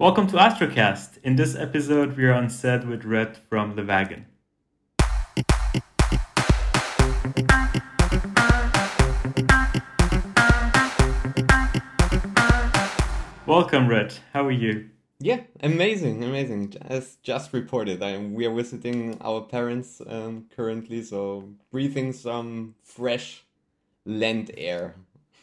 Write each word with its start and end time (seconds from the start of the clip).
Welcome 0.00 0.28
to 0.28 0.36
Astrocast. 0.36 1.18
In 1.24 1.34
this 1.34 1.56
episode, 1.56 2.16
we 2.16 2.24
are 2.26 2.32
on 2.32 2.50
set 2.50 2.86
with 2.86 3.04
Red 3.04 3.36
from 3.36 3.74
the 3.74 3.84
Wagon. 3.84 4.26
Welcome, 13.44 13.88
Red. 13.88 14.14
How 14.32 14.46
are 14.46 14.52
you? 14.52 14.88
Yeah, 15.18 15.40
amazing, 15.64 16.22
amazing. 16.22 16.74
As 16.82 17.16
just 17.24 17.52
reported, 17.52 18.00
I, 18.00 18.18
we 18.18 18.46
are 18.46 18.54
visiting 18.54 19.18
our 19.20 19.40
parents 19.40 20.00
um, 20.06 20.46
currently, 20.54 21.02
so 21.02 21.48
breathing 21.72 22.12
some 22.12 22.76
fresh 22.84 23.42
land 24.06 24.52
air. 24.56 24.94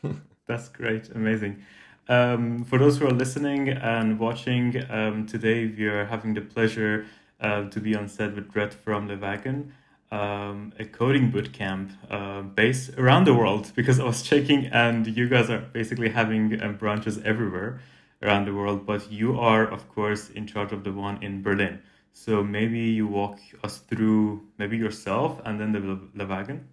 That's 0.48 0.70
great, 0.70 1.10
amazing. 1.10 1.62
Um, 2.08 2.64
for 2.66 2.78
those 2.78 3.00
who 3.00 3.08
are 3.08 3.12
listening 3.12 3.70
and 3.70 4.20
watching, 4.20 4.84
um, 4.92 5.26
today 5.26 5.66
we 5.66 5.88
are 5.88 6.06
having 6.06 6.36
the 6.36 6.42
pleasure 6.42 7.06
uh, 7.42 7.68
to 7.70 7.80
be 7.80 7.96
on 7.96 8.08
set 8.08 8.36
with 8.36 8.56
Red 8.56 8.74
from 8.74 9.08
the 9.08 9.18
Wagon, 9.18 9.74
um, 10.12 10.72
a 10.78 10.86
coding 10.86 11.32
bootcamp 11.32 11.90
uh, 12.12 12.44
based 12.44 12.92
around 13.00 13.26
the 13.26 13.34
world 13.34 13.72
because 13.76 14.00
I 14.00 14.04
was 14.04 14.22
checking 14.22 14.68
and 14.68 15.08
you 15.08 15.28
guys 15.28 15.50
are 15.50 15.60
basically 15.60 16.10
having 16.10 16.62
uh, 16.62 16.70
branches 16.74 17.20
everywhere 17.24 17.82
around 18.22 18.46
the 18.46 18.54
world, 18.54 18.86
but 18.86 19.12
you 19.12 19.40
are, 19.40 19.66
of 19.66 19.90
course, 19.90 20.30
in 20.30 20.46
charge 20.46 20.72
of 20.72 20.84
the 20.84 20.92
one 20.92 21.22
in 21.24 21.42
Berlin. 21.42 21.82
So 22.14 22.44
maybe 22.44 22.80
you 22.80 23.08
walk 23.08 23.40
us 23.64 23.80
through 23.80 24.44
maybe 24.60 24.78
yourself 24.78 25.42
and 25.44 25.60
then 25.60 25.72
the 26.14 26.26
Wagon. 26.26 26.68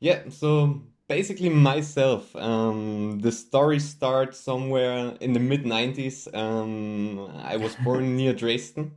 Yeah, 0.00 0.22
so 0.30 0.82
basically 1.10 1.48
myself. 1.48 2.36
Um, 2.36 3.18
the 3.18 3.32
story 3.32 3.80
starts 3.80 4.38
somewhere 4.38 5.16
in 5.20 5.32
the 5.32 5.40
mid 5.40 5.64
90s. 5.64 6.32
Um, 6.32 7.28
I 7.42 7.56
was 7.56 7.74
born 7.84 8.16
near 8.20 8.32
Dresden 8.32 8.92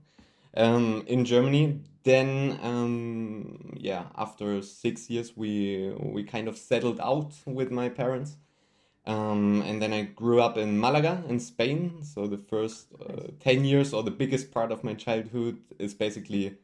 um, 0.56 1.04
in 1.08 1.26
Germany. 1.26 1.80
Then, 2.04 2.60
um, 2.62 3.74
yeah, 3.76 4.04
after 4.16 4.62
six 4.62 5.10
years, 5.10 5.36
we 5.36 5.92
we 6.00 6.24
kind 6.24 6.48
of 6.48 6.56
settled 6.56 7.00
out 7.00 7.34
with 7.46 7.72
my 7.72 7.90
parents. 7.90 8.38
Um, 9.06 9.64
and 9.66 9.82
then 9.82 9.92
I 9.92 10.04
grew 10.04 10.40
up 10.40 10.56
in 10.58 10.80
Malaga 10.80 11.24
in 11.28 11.40
Spain. 11.40 12.04
So 12.04 12.28
the 12.28 12.38
first 12.38 12.88
uh, 13.02 13.32
10 13.40 13.66
years 13.66 13.92
or 13.92 14.04
the 14.04 14.12
biggest 14.12 14.52
part 14.52 14.72
of 14.72 14.84
my 14.84 14.94
childhood 14.94 15.58
is 15.80 15.94
basically 15.94 16.58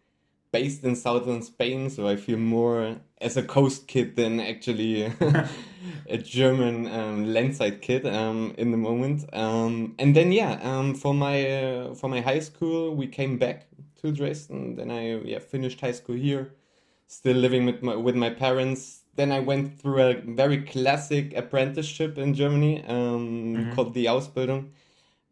based 0.51 0.83
in 0.83 0.95
southern 0.95 1.41
Spain. 1.41 1.89
So 1.89 2.07
I 2.07 2.15
feel 2.15 2.37
more 2.37 2.97
as 3.21 3.37
a 3.37 3.43
coast 3.43 3.87
kid 3.87 4.15
than 4.15 4.39
actually 4.39 5.03
a 6.09 6.17
German 6.17 6.87
um, 6.87 7.33
landside 7.33 7.81
kid 7.81 8.05
um, 8.05 8.53
in 8.57 8.71
the 8.71 8.77
moment. 8.77 9.25
Um, 9.33 9.95
and 9.99 10.15
then, 10.15 10.31
yeah, 10.31 10.59
um, 10.61 10.95
for, 10.95 11.13
my, 11.13 11.49
uh, 11.49 11.93
for 11.95 12.09
my 12.09 12.21
high 12.21 12.39
school, 12.39 12.95
we 12.95 13.07
came 13.07 13.37
back 13.37 13.67
to 14.01 14.11
Dresden. 14.11 14.75
Then 14.75 14.91
I 14.91 15.19
yeah, 15.21 15.39
finished 15.39 15.81
high 15.81 15.91
school 15.91 16.15
here, 16.15 16.53
still 17.07 17.37
living 17.37 17.65
with 17.65 17.83
my, 17.83 17.95
with 17.95 18.15
my 18.15 18.29
parents 18.29 18.99
then 19.19 19.33
I 19.33 19.41
went 19.41 19.77
through 19.77 20.01
a 20.01 20.13
very 20.13 20.61
classic 20.61 21.35
apprenticeship 21.35 22.17
in 22.17 22.33
Germany 22.33 22.85
um, 22.87 22.95
mm-hmm. 22.95 23.73
called 23.73 23.93
the 23.93 24.05
Ausbildung 24.05 24.69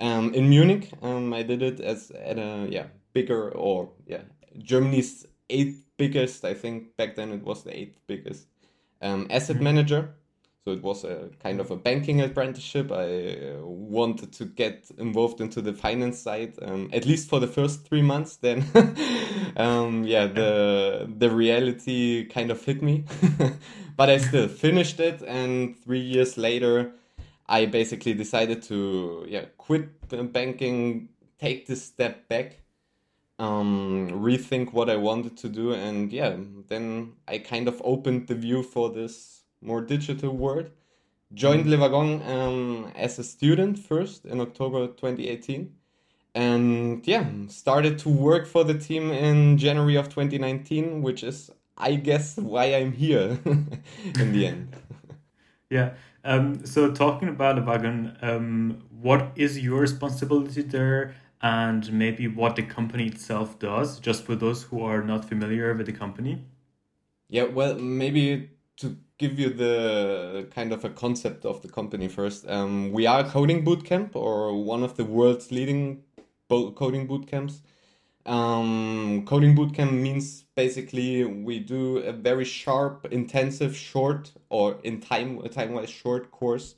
um, 0.02 0.34
in 0.34 0.50
Munich. 0.50 0.92
Um, 1.02 1.34
I 1.34 1.42
did 1.44 1.62
it 1.62 1.80
as 1.80 2.12
at 2.12 2.38
a 2.38 2.68
yeah 2.70 2.88
bigger 3.14 3.50
or 3.52 3.90
yeah 4.06 4.24
Germany's 4.58 5.26
eighth 5.50 5.84
biggest. 5.98 6.46
I 6.46 6.54
think 6.54 6.96
back 6.98 7.16
then 7.16 7.32
it 7.32 7.44
was 7.44 7.64
the 7.64 7.78
eighth 7.78 8.00
biggest 8.08 8.48
um, 9.02 9.28
asset 9.30 9.56
mm-hmm. 9.56 9.66
manager. 9.66 10.10
So 10.68 10.74
it 10.74 10.84
was 10.84 11.06
a 11.06 11.30
kind 11.42 11.62
of 11.62 11.72
a 11.72 11.78
banking 11.78 12.20
apprenticeship. 12.20 12.92
I 12.92 13.56
uh, 13.56 13.66
wanted 13.66 14.34
to 14.34 14.46
get 14.46 14.92
involved 14.98 15.40
into 15.40 15.62
the 15.62 15.72
finance 15.72 16.20
side, 16.20 16.56
um, 16.62 16.90
at 16.92 17.06
least 17.06 17.30
for 17.30 17.40
the 17.40 17.48
first 17.48 17.88
three 17.88 18.02
months. 18.02 18.36
Then, 18.36 18.66
um, 19.56 20.04
yeah, 20.04 20.28
the 20.28 21.10
the 21.18 21.30
reality 21.30 22.26
kind 22.26 22.52
of 22.52 22.62
hit 22.66 22.82
me, 22.82 23.06
but 23.96 24.10
I 24.10 24.18
still 24.18 24.50
finished 24.50 25.00
it. 25.00 25.22
And 25.22 25.78
three 25.78 26.02
years 26.02 26.38
later, 26.38 26.92
I 27.48 27.66
basically 27.66 28.14
decided 28.14 28.62
to 28.64 29.26
yeah 29.30 29.46
quit 29.58 29.88
banking, 30.34 31.08
take 31.40 31.66
this 31.66 31.82
step 31.82 32.28
back, 32.28 32.60
um, 33.40 34.10
rethink 34.12 34.74
what 34.74 34.90
I 34.90 34.96
wanted 34.96 35.38
to 35.38 35.50
do, 35.50 35.74
and 35.74 36.12
yeah, 36.12 36.36
then 36.68 37.14
I 37.28 37.38
kind 37.40 37.68
of 37.68 37.82
opened 37.84 38.28
the 38.28 38.36
view 38.36 38.64
for 38.64 38.90
this 38.90 39.44
more 39.62 39.82
digital 39.82 40.36
world. 40.36 40.70
Joined 41.34 41.66
mm. 41.66 41.72
Le 41.72 41.78
Wagon 41.78 42.22
um, 42.24 42.92
as 42.96 43.20
a 43.20 43.24
student 43.24 43.78
first 43.78 44.26
in 44.26 44.40
October 44.40 44.88
2018. 44.88 45.74
And 46.34 47.06
yeah, 47.08 47.26
started 47.48 47.98
to 48.00 48.10
work 48.10 48.48
for 48.48 48.64
the 48.64 48.78
team 48.78 49.12
in 49.12 49.58
January 49.58 49.96
of 49.96 50.08
2019, 50.08 51.02
which 51.02 51.24
is, 51.24 51.50
I 51.78 51.96
guess, 51.96 52.38
why 52.38 52.66
I'm 52.76 52.92
here 52.92 53.40
in 53.46 54.32
the 54.32 54.48
end. 54.48 54.76
yeah. 55.70 55.94
Um, 56.24 56.66
so 56.66 56.92
talking 56.92 57.30
about 57.30 57.56
Le 57.56 57.64
Wagon, 57.64 58.18
um, 58.22 58.84
what 59.02 59.32
is 59.36 59.60
your 59.60 59.80
responsibility 59.80 60.62
there? 60.62 61.16
And 61.42 61.92
maybe 61.92 62.28
what 62.28 62.56
the 62.56 62.64
company 62.64 63.08
itself 63.08 63.60
does, 63.60 64.00
just 64.00 64.24
for 64.26 64.36
those 64.36 64.64
who 64.64 64.82
are 64.84 65.04
not 65.04 65.26
familiar 65.26 65.74
with 65.74 65.86
the 65.86 65.94
company? 65.94 66.44
Yeah, 67.30 67.44
well, 67.44 67.76
maybe 67.78 68.52
to 68.78 68.98
give 69.18 69.40
you 69.40 69.50
the 69.50 70.48
kind 70.52 70.72
of 70.72 70.86
a 70.86 70.90
concept 70.90 71.46
of 71.46 71.62
the 71.62 71.68
company 71.68 72.08
first. 72.08 72.48
Um, 72.48 72.92
we 72.92 73.06
are 73.06 73.22
a 73.22 73.30
coding 73.30 73.66
bootcamp 73.66 74.16
or 74.16 74.64
one 74.64 74.84
of 74.84 74.96
the 74.96 75.06
world's 75.06 75.52
leading 75.52 76.04
bo- 76.48 76.72
coding 76.72 77.08
bootcamps. 77.08 77.62
Um, 78.26 79.26
coding 79.26 79.56
bootcamp 79.56 79.94
means 79.94 80.44
basically 80.56 81.24
we 81.24 81.60
do 81.60 81.98
a 82.00 82.12
very 82.12 82.46
sharp, 82.46 83.08
intensive, 83.12 83.76
short 83.76 84.32
or 84.50 84.80
in 84.84 85.00
time 85.02 85.42
time 85.50 85.74
wise 85.74 85.90
short 85.90 86.32
course. 86.32 86.76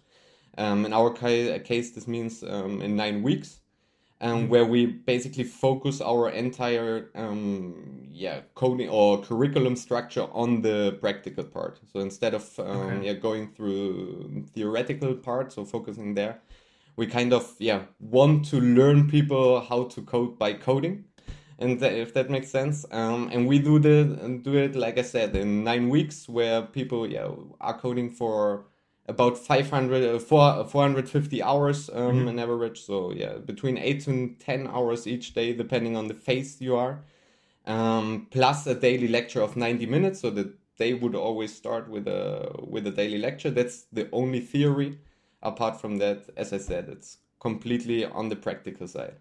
Um, 0.58 0.86
in 0.86 0.94
our 0.94 1.12
ca- 1.12 1.60
case, 1.60 1.92
this 1.92 2.08
means 2.08 2.44
um, 2.44 2.82
in 2.82 2.96
nine 2.96 3.24
weeks 3.24 3.60
um, 4.22 4.32
mm-hmm. 4.32 4.50
where 4.50 4.66
we 4.66 4.86
basically 4.86 5.44
focus 5.44 6.02
our 6.02 6.30
entire 6.30 7.10
um, 7.16 8.08
yeah 8.12 8.42
coding 8.56 8.90
or 8.90 9.22
curriculum 9.22 9.76
structure 9.76 10.28
on 10.34 10.62
the 10.62 10.98
practical 11.00 11.44
part. 11.44 11.80
So 11.92 12.00
instead 12.00 12.34
of 12.34 12.60
um, 12.60 12.66
okay. 12.66 13.08
yeah 13.08 13.14
going 13.14 13.54
through 13.54 14.46
theoretical 14.54 15.16
parts 15.16 15.58
or 15.58 15.66
focusing 15.66 16.16
there, 16.16 16.42
we 16.96 17.08
kind 17.08 17.34
of 17.34 17.56
yeah 17.60 17.84
want 18.00 18.46
to 18.46 18.60
learn 18.60 19.10
people 19.10 19.62
how 19.62 19.86
to 19.86 20.02
code 20.02 20.38
by 20.38 20.54
coding. 20.54 21.06
And 21.62 21.78
that, 21.82 21.92
if 21.92 22.14
that 22.14 22.30
makes 22.30 22.50
sense, 22.50 22.86
um, 22.90 23.30
and 23.34 23.46
we 23.46 23.60
do 23.60 23.80
the 23.80 24.40
do 24.44 24.56
it 24.56 24.76
like 24.78 24.98
I 24.98 25.02
said 25.02 25.36
in 25.36 25.66
nine 25.66 25.90
weeks, 25.90 26.30
where 26.30 26.62
people 26.62 27.06
yeah 27.06 27.28
are 27.60 27.78
coding 27.78 28.10
for 28.12 28.66
about 29.10 29.38
500 29.38 30.16
uh, 30.16 30.20
450 30.20 31.44
hours 31.44 31.90
um, 31.90 31.96
mm-hmm. 31.96 32.28
in 32.30 32.40
average. 32.40 32.82
So 32.82 33.12
yeah 33.12 33.38
between 33.38 33.78
8 33.78 34.02
to 34.06 34.36
10 34.40 34.68
hours 34.68 35.08
each 35.08 35.34
day 35.34 35.54
depending 35.54 35.98
on 35.98 36.08
the 36.08 36.14
phase 36.14 36.62
you 36.62 36.76
are. 36.76 37.02
Um, 37.66 38.28
plus 38.32 38.66
a 38.68 38.76
daily 38.76 39.08
lecture 39.08 39.42
of 39.42 39.56
90 39.56 39.86
minutes. 39.86 40.22
So 40.22 40.30
that 40.32 40.54
they 40.78 40.94
would 40.94 41.16
always 41.16 41.54
start 41.54 41.90
with 41.90 42.08
a 42.08 42.56
with 42.60 42.88
a 42.88 42.92
daily 42.92 43.18
lecture. 43.18 43.50
That's 43.50 43.84
the 43.92 44.08
only 44.12 44.40
theory. 44.40 45.00
Apart 45.42 45.80
from 45.80 45.98
that 45.98 46.30
as 46.36 46.52
i 46.52 46.58
said 46.58 46.90
it's 46.90 47.18
completely 47.40 48.06
on 48.06 48.30
the 48.30 48.36
practical 48.36 48.88
side. 48.88 49.16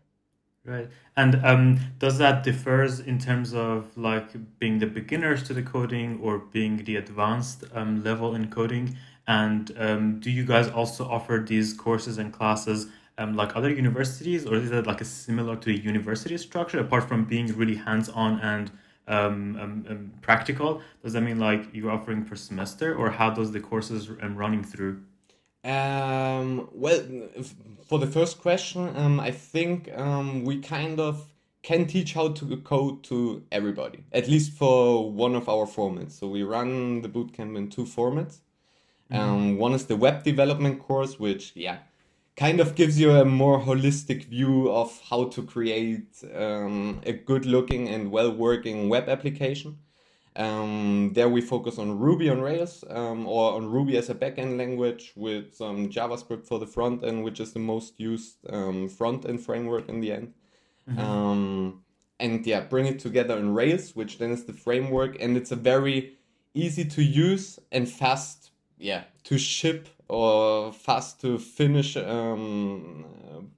Right. 0.65 0.89
And 1.17 1.41
um, 1.45 1.81
does 1.99 2.19
that 2.19 2.43
differs 2.43 3.01
in 3.01 3.19
terms 3.19 3.55
of 3.55 3.97
like 3.97 4.59
being 4.59 4.79
the 4.79 4.87
beginners 4.87 5.43
to 5.45 5.55
the 5.55 5.63
coding 5.63 6.21
or 6.23 6.39
being 6.39 6.85
the 6.85 6.97
advanced 6.97 7.65
um, 7.73 8.05
level 8.05 8.35
in 8.35 8.51
coding 8.51 8.97
and 9.29 9.73
um, 9.77 10.21
do 10.21 10.31
you 10.31 10.45
guys 10.45 10.69
also 10.69 11.05
offer 11.05 11.45
these 11.47 11.75
courses 11.75 12.17
and 12.17 12.33
classes 12.33 12.89
um, 13.19 13.37
like 13.37 13.55
other 13.55 13.71
universities, 13.71 14.47
or 14.47 14.55
is 14.55 14.71
it 14.71 14.87
like 14.87 15.03
a 15.03 15.05
similar 15.05 15.55
to 15.57 15.71
a 15.71 15.75
university 15.75 16.39
structure? 16.39 16.81
Apart 16.81 17.05
from 17.07 17.25
being 17.25 17.47
really 17.57 17.77
hands-on 17.77 18.41
and 18.41 18.71
um, 19.07 19.57
um, 19.61 19.87
um 19.89 20.13
practical, 20.23 20.81
does 21.03 21.13
that 21.13 21.21
mean 21.21 21.39
like 21.39 21.69
you're 21.75 21.91
offering 21.91 22.25
per 22.25 22.37
semester, 22.37 22.95
or 22.95 23.11
how 23.11 23.29
does 23.29 23.53
the 23.53 23.61
courses 23.61 24.09
um, 24.23 24.35
running 24.35 24.65
through? 24.65 25.03
Um, 25.63 26.69
well, 26.73 27.03
for 27.87 27.99
the 27.99 28.07
first 28.07 28.41
question, 28.41 29.21
I 29.21 29.31
think 29.31 29.91
we 30.45 30.61
kind 30.61 31.01
of 31.01 31.29
can 31.63 31.87
teach 31.87 32.15
how 32.15 32.29
to 32.29 32.57
code 32.59 33.03
to 33.05 33.43
everybody, 33.53 34.05
at 34.13 34.27
least 34.27 34.53
for 34.53 35.13
one 35.13 35.35
of 35.35 35.49
our 35.49 35.67
formats. 35.67 36.13
So 36.13 36.29
we 36.29 36.43
run 36.45 37.03
the 37.03 37.09
bootcamp 37.09 37.57
in 37.59 37.69
two 37.69 37.85
formats. 37.85 38.39
Um, 39.11 39.21
mm-hmm. 39.21 39.57
one 39.59 39.73
is 39.73 39.87
the 39.87 39.97
web 39.97 40.23
development 40.23 40.81
course, 40.81 41.19
which 41.19 41.53
yeah, 41.55 41.79
kind 42.37 42.61
of 42.61 42.75
gives 42.75 43.01
you 43.01 43.11
a 43.13 43.25
more 43.25 43.61
holistic 43.61 44.25
view 44.27 44.71
of 44.71 45.01
how 45.09 45.25
to 45.25 45.43
create 45.43 46.23
um, 46.35 47.01
a 47.05 47.13
good 47.13 47.47
looking 47.47 47.89
and 47.89 48.11
well 48.11 48.31
working 48.31 48.89
web 48.89 49.09
application. 49.09 49.79
Um, 50.37 51.11
there 51.15 51.29
we 51.29 51.41
focus 51.41 51.79
on 51.79 51.99
Ruby 51.99 52.31
on 52.31 52.41
Rails 52.41 52.85
um, 52.91 53.27
or 53.27 53.55
on 53.55 53.67
Ruby 53.67 53.97
as 53.97 54.09
a 54.09 54.15
backend 54.15 54.57
language 54.57 55.13
with 55.17 55.53
some 55.53 55.89
JavaScript 55.89 56.47
for 56.47 56.61
the 56.61 56.67
front 56.67 57.03
end, 57.03 57.25
which 57.25 57.41
is 57.41 57.53
the 57.53 57.59
most 57.59 57.99
used 57.99 58.37
um, 58.51 58.89
front 58.89 59.29
end 59.29 59.41
framework 59.41 59.89
in 59.89 60.01
the 60.01 60.13
end. 60.13 60.35
Mm-hmm. 60.89 61.01
Um, 61.01 61.83
and 62.21 62.47
yeah, 62.47 62.61
bring 62.61 62.87
it 62.87 63.01
together 63.01 63.37
in 63.37 63.53
Rails, 63.53 63.97
which 63.97 64.19
then 64.19 64.31
is 64.31 64.45
the 64.45 64.53
framework, 64.53 65.21
and 65.21 65.37
it's 65.37 65.51
a 65.51 65.57
very 65.57 66.19
easy 66.55 66.85
to 66.85 67.03
use 67.03 67.59
and 67.73 67.89
fast, 67.89 68.51
yeah, 68.79 69.05
to 69.25 69.39
ship 69.39 69.89
or 70.09 70.73
fast 70.73 71.21
to 71.21 71.39
finish 71.39 71.97
um, 71.97 73.05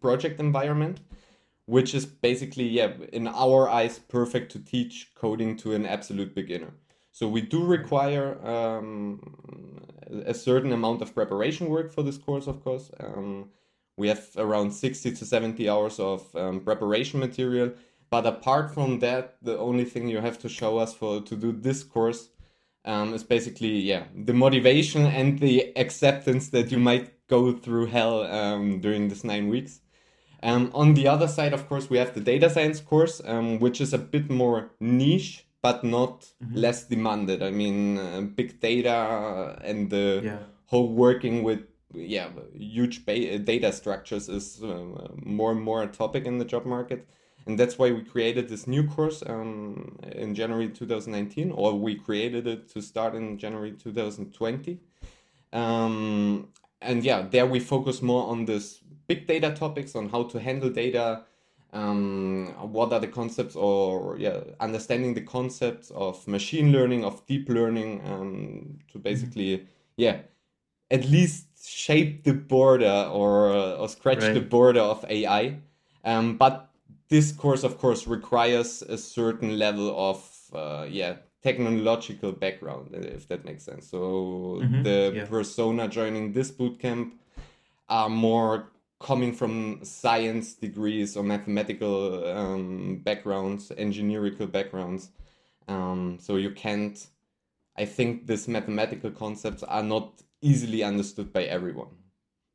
project 0.00 0.40
environment 0.40 1.00
which 1.70 1.94
is 1.94 2.04
basically, 2.04 2.66
yeah, 2.66 2.90
in 3.12 3.28
our 3.28 3.68
eyes, 3.68 4.00
perfect 4.00 4.50
to 4.50 4.58
teach 4.58 5.12
coding 5.14 5.56
to 5.56 5.72
an 5.72 5.86
absolute 5.86 6.34
beginner. 6.34 6.72
So 7.12 7.28
we 7.28 7.42
do 7.42 7.64
require 7.64 8.44
um, 8.44 9.86
a 10.26 10.34
certain 10.34 10.72
amount 10.72 11.00
of 11.00 11.14
preparation 11.14 11.68
work 11.68 11.92
for 11.92 12.02
this 12.02 12.18
course, 12.18 12.48
of 12.48 12.64
course. 12.64 12.90
Um, 12.98 13.50
we 13.96 14.08
have 14.08 14.26
around 14.36 14.72
60 14.72 15.12
to 15.12 15.24
70 15.24 15.68
hours 15.68 16.00
of 16.00 16.34
um, 16.34 16.58
preparation 16.58 17.20
material. 17.20 17.70
But 18.10 18.26
apart 18.26 18.74
from 18.74 18.98
that, 18.98 19.36
the 19.40 19.56
only 19.56 19.84
thing 19.84 20.08
you 20.08 20.20
have 20.20 20.40
to 20.40 20.48
show 20.48 20.78
us 20.78 20.92
for 20.92 21.20
to 21.20 21.36
do 21.36 21.52
this 21.52 21.84
course 21.84 22.30
um, 22.84 23.14
is 23.14 23.24
basically, 23.24 23.78
yeah, 23.78 24.04
the 24.14 24.32
motivation 24.32 25.06
and 25.06 25.38
the 25.38 25.72
acceptance 25.76 26.48
that 26.50 26.70
you 26.70 26.78
might 26.78 27.26
go 27.28 27.52
through 27.52 27.86
hell 27.86 28.22
um, 28.24 28.80
during 28.80 29.08
this 29.08 29.24
nine 29.24 29.48
weeks. 29.48 29.80
Um, 30.42 30.70
on 30.74 30.94
the 30.94 31.06
other 31.06 31.28
side, 31.28 31.52
of 31.52 31.68
course, 31.68 31.90
we 31.90 31.98
have 31.98 32.14
the 32.14 32.20
data 32.20 32.48
science 32.48 32.80
course, 32.80 33.20
um, 33.24 33.58
which 33.58 33.80
is 33.80 33.92
a 33.92 33.98
bit 33.98 34.30
more 34.30 34.70
niche, 34.80 35.46
but 35.62 35.84
not 35.84 36.26
mm-hmm. 36.42 36.56
less 36.56 36.84
demanded. 36.84 37.42
I 37.42 37.50
mean, 37.50 37.98
uh, 37.98 38.22
big 38.22 38.60
data 38.60 39.58
and 39.62 39.90
the 39.90 40.20
yeah. 40.24 40.38
whole 40.66 40.88
working 40.88 41.42
with 41.42 41.60
yeah 41.92 42.28
huge 42.54 43.04
ba- 43.04 43.38
data 43.38 43.72
structures 43.72 44.28
is 44.28 44.62
uh, 44.62 45.08
more 45.22 45.50
and 45.50 45.60
more 45.60 45.82
a 45.82 45.88
topic 45.88 46.24
in 46.24 46.38
the 46.38 46.44
job 46.44 46.64
market. 46.64 47.06
And 47.50 47.58
that's 47.58 47.76
why 47.78 47.90
we 47.90 48.02
created 48.02 48.48
this 48.48 48.68
new 48.68 48.86
course 48.86 49.24
um, 49.26 49.98
in 50.12 50.36
January 50.36 50.68
2019, 50.68 51.50
or 51.50 51.76
we 51.76 51.96
created 51.96 52.46
it 52.46 52.68
to 52.68 52.80
start 52.80 53.16
in 53.16 53.38
January 53.38 53.72
2020. 53.72 54.78
Um, 55.52 56.46
and 56.80 57.02
yeah, 57.02 57.22
there 57.22 57.46
we 57.46 57.58
focus 57.58 58.02
more 58.02 58.28
on 58.28 58.44
this 58.44 58.78
big 59.08 59.26
data 59.26 59.52
topics 59.52 59.96
on 59.96 60.10
how 60.10 60.22
to 60.28 60.38
handle 60.38 60.70
data, 60.70 61.24
um, 61.72 62.54
what 62.70 62.92
are 62.92 63.00
the 63.00 63.08
concepts 63.08 63.56
or 63.56 64.16
yeah, 64.16 64.38
understanding 64.60 65.14
the 65.14 65.22
concepts 65.22 65.90
of 65.90 66.24
machine 66.28 66.70
learning, 66.70 67.04
of 67.04 67.26
deep 67.26 67.48
learning, 67.48 68.00
um, 68.06 68.78
to 68.92 69.00
basically 69.00 69.66
yeah, 69.96 70.18
at 70.88 71.04
least 71.06 71.46
shape 71.66 72.22
the 72.22 72.32
border 72.32 73.08
or 73.10 73.48
or 73.50 73.88
scratch 73.88 74.22
right. 74.22 74.34
the 74.34 74.40
border 74.40 74.82
of 74.82 75.04
AI. 75.08 75.58
Um, 76.04 76.38
but 76.38 76.69
this 77.10 77.32
course, 77.32 77.64
of 77.64 77.76
course, 77.76 78.06
requires 78.06 78.82
a 78.82 78.96
certain 78.96 79.58
level 79.58 79.94
of 80.10 80.24
uh, 80.54 80.86
yeah 80.88 81.16
technological 81.42 82.32
background, 82.32 82.90
if 82.94 83.28
that 83.28 83.44
makes 83.44 83.64
sense. 83.64 83.88
So 83.88 84.60
mm-hmm. 84.62 84.82
the 84.82 85.12
yeah. 85.14 85.24
persona 85.24 85.88
joining 85.88 86.32
this 86.32 86.50
bootcamp 86.50 87.12
are 87.88 88.08
more 88.08 88.70
coming 89.00 89.32
from 89.32 89.80
science 89.82 90.54
degrees 90.54 91.16
or 91.16 91.22
mathematical 91.22 92.28
um, 92.28 93.00
backgrounds, 93.02 93.72
engineering 93.76 94.36
backgrounds. 94.46 95.10
Um, 95.66 96.18
so 96.20 96.36
you 96.36 96.50
can't, 96.50 97.06
I 97.76 97.86
think 97.86 98.26
these 98.26 98.46
mathematical 98.46 99.10
concepts 99.10 99.62
are 99.62 99.82
not 99.82 100.22
easily 100.42 100.84
understood 100.84 101.32
by 101.32 101.44
everyone. 101.44 101.96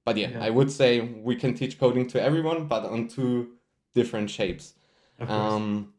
But 0.06 0.18
yeah, 0.18 0.30
yeah. 0.30 0.44
I 0.44 0.51
would 0.51 0.72
say 0.72 1.01
we 1.01 1.36
can 1.36 1.56
teach 1.56 1.80
coding 1.80 2.08
to 2.10 2.22
everyone, 2.22 2.68
but 2.68 2.86
on 2.86 3.08
two 3.08 3.55
different 3.95 4.30
shapes. 4.30 4.75
Um, 5.19 5.94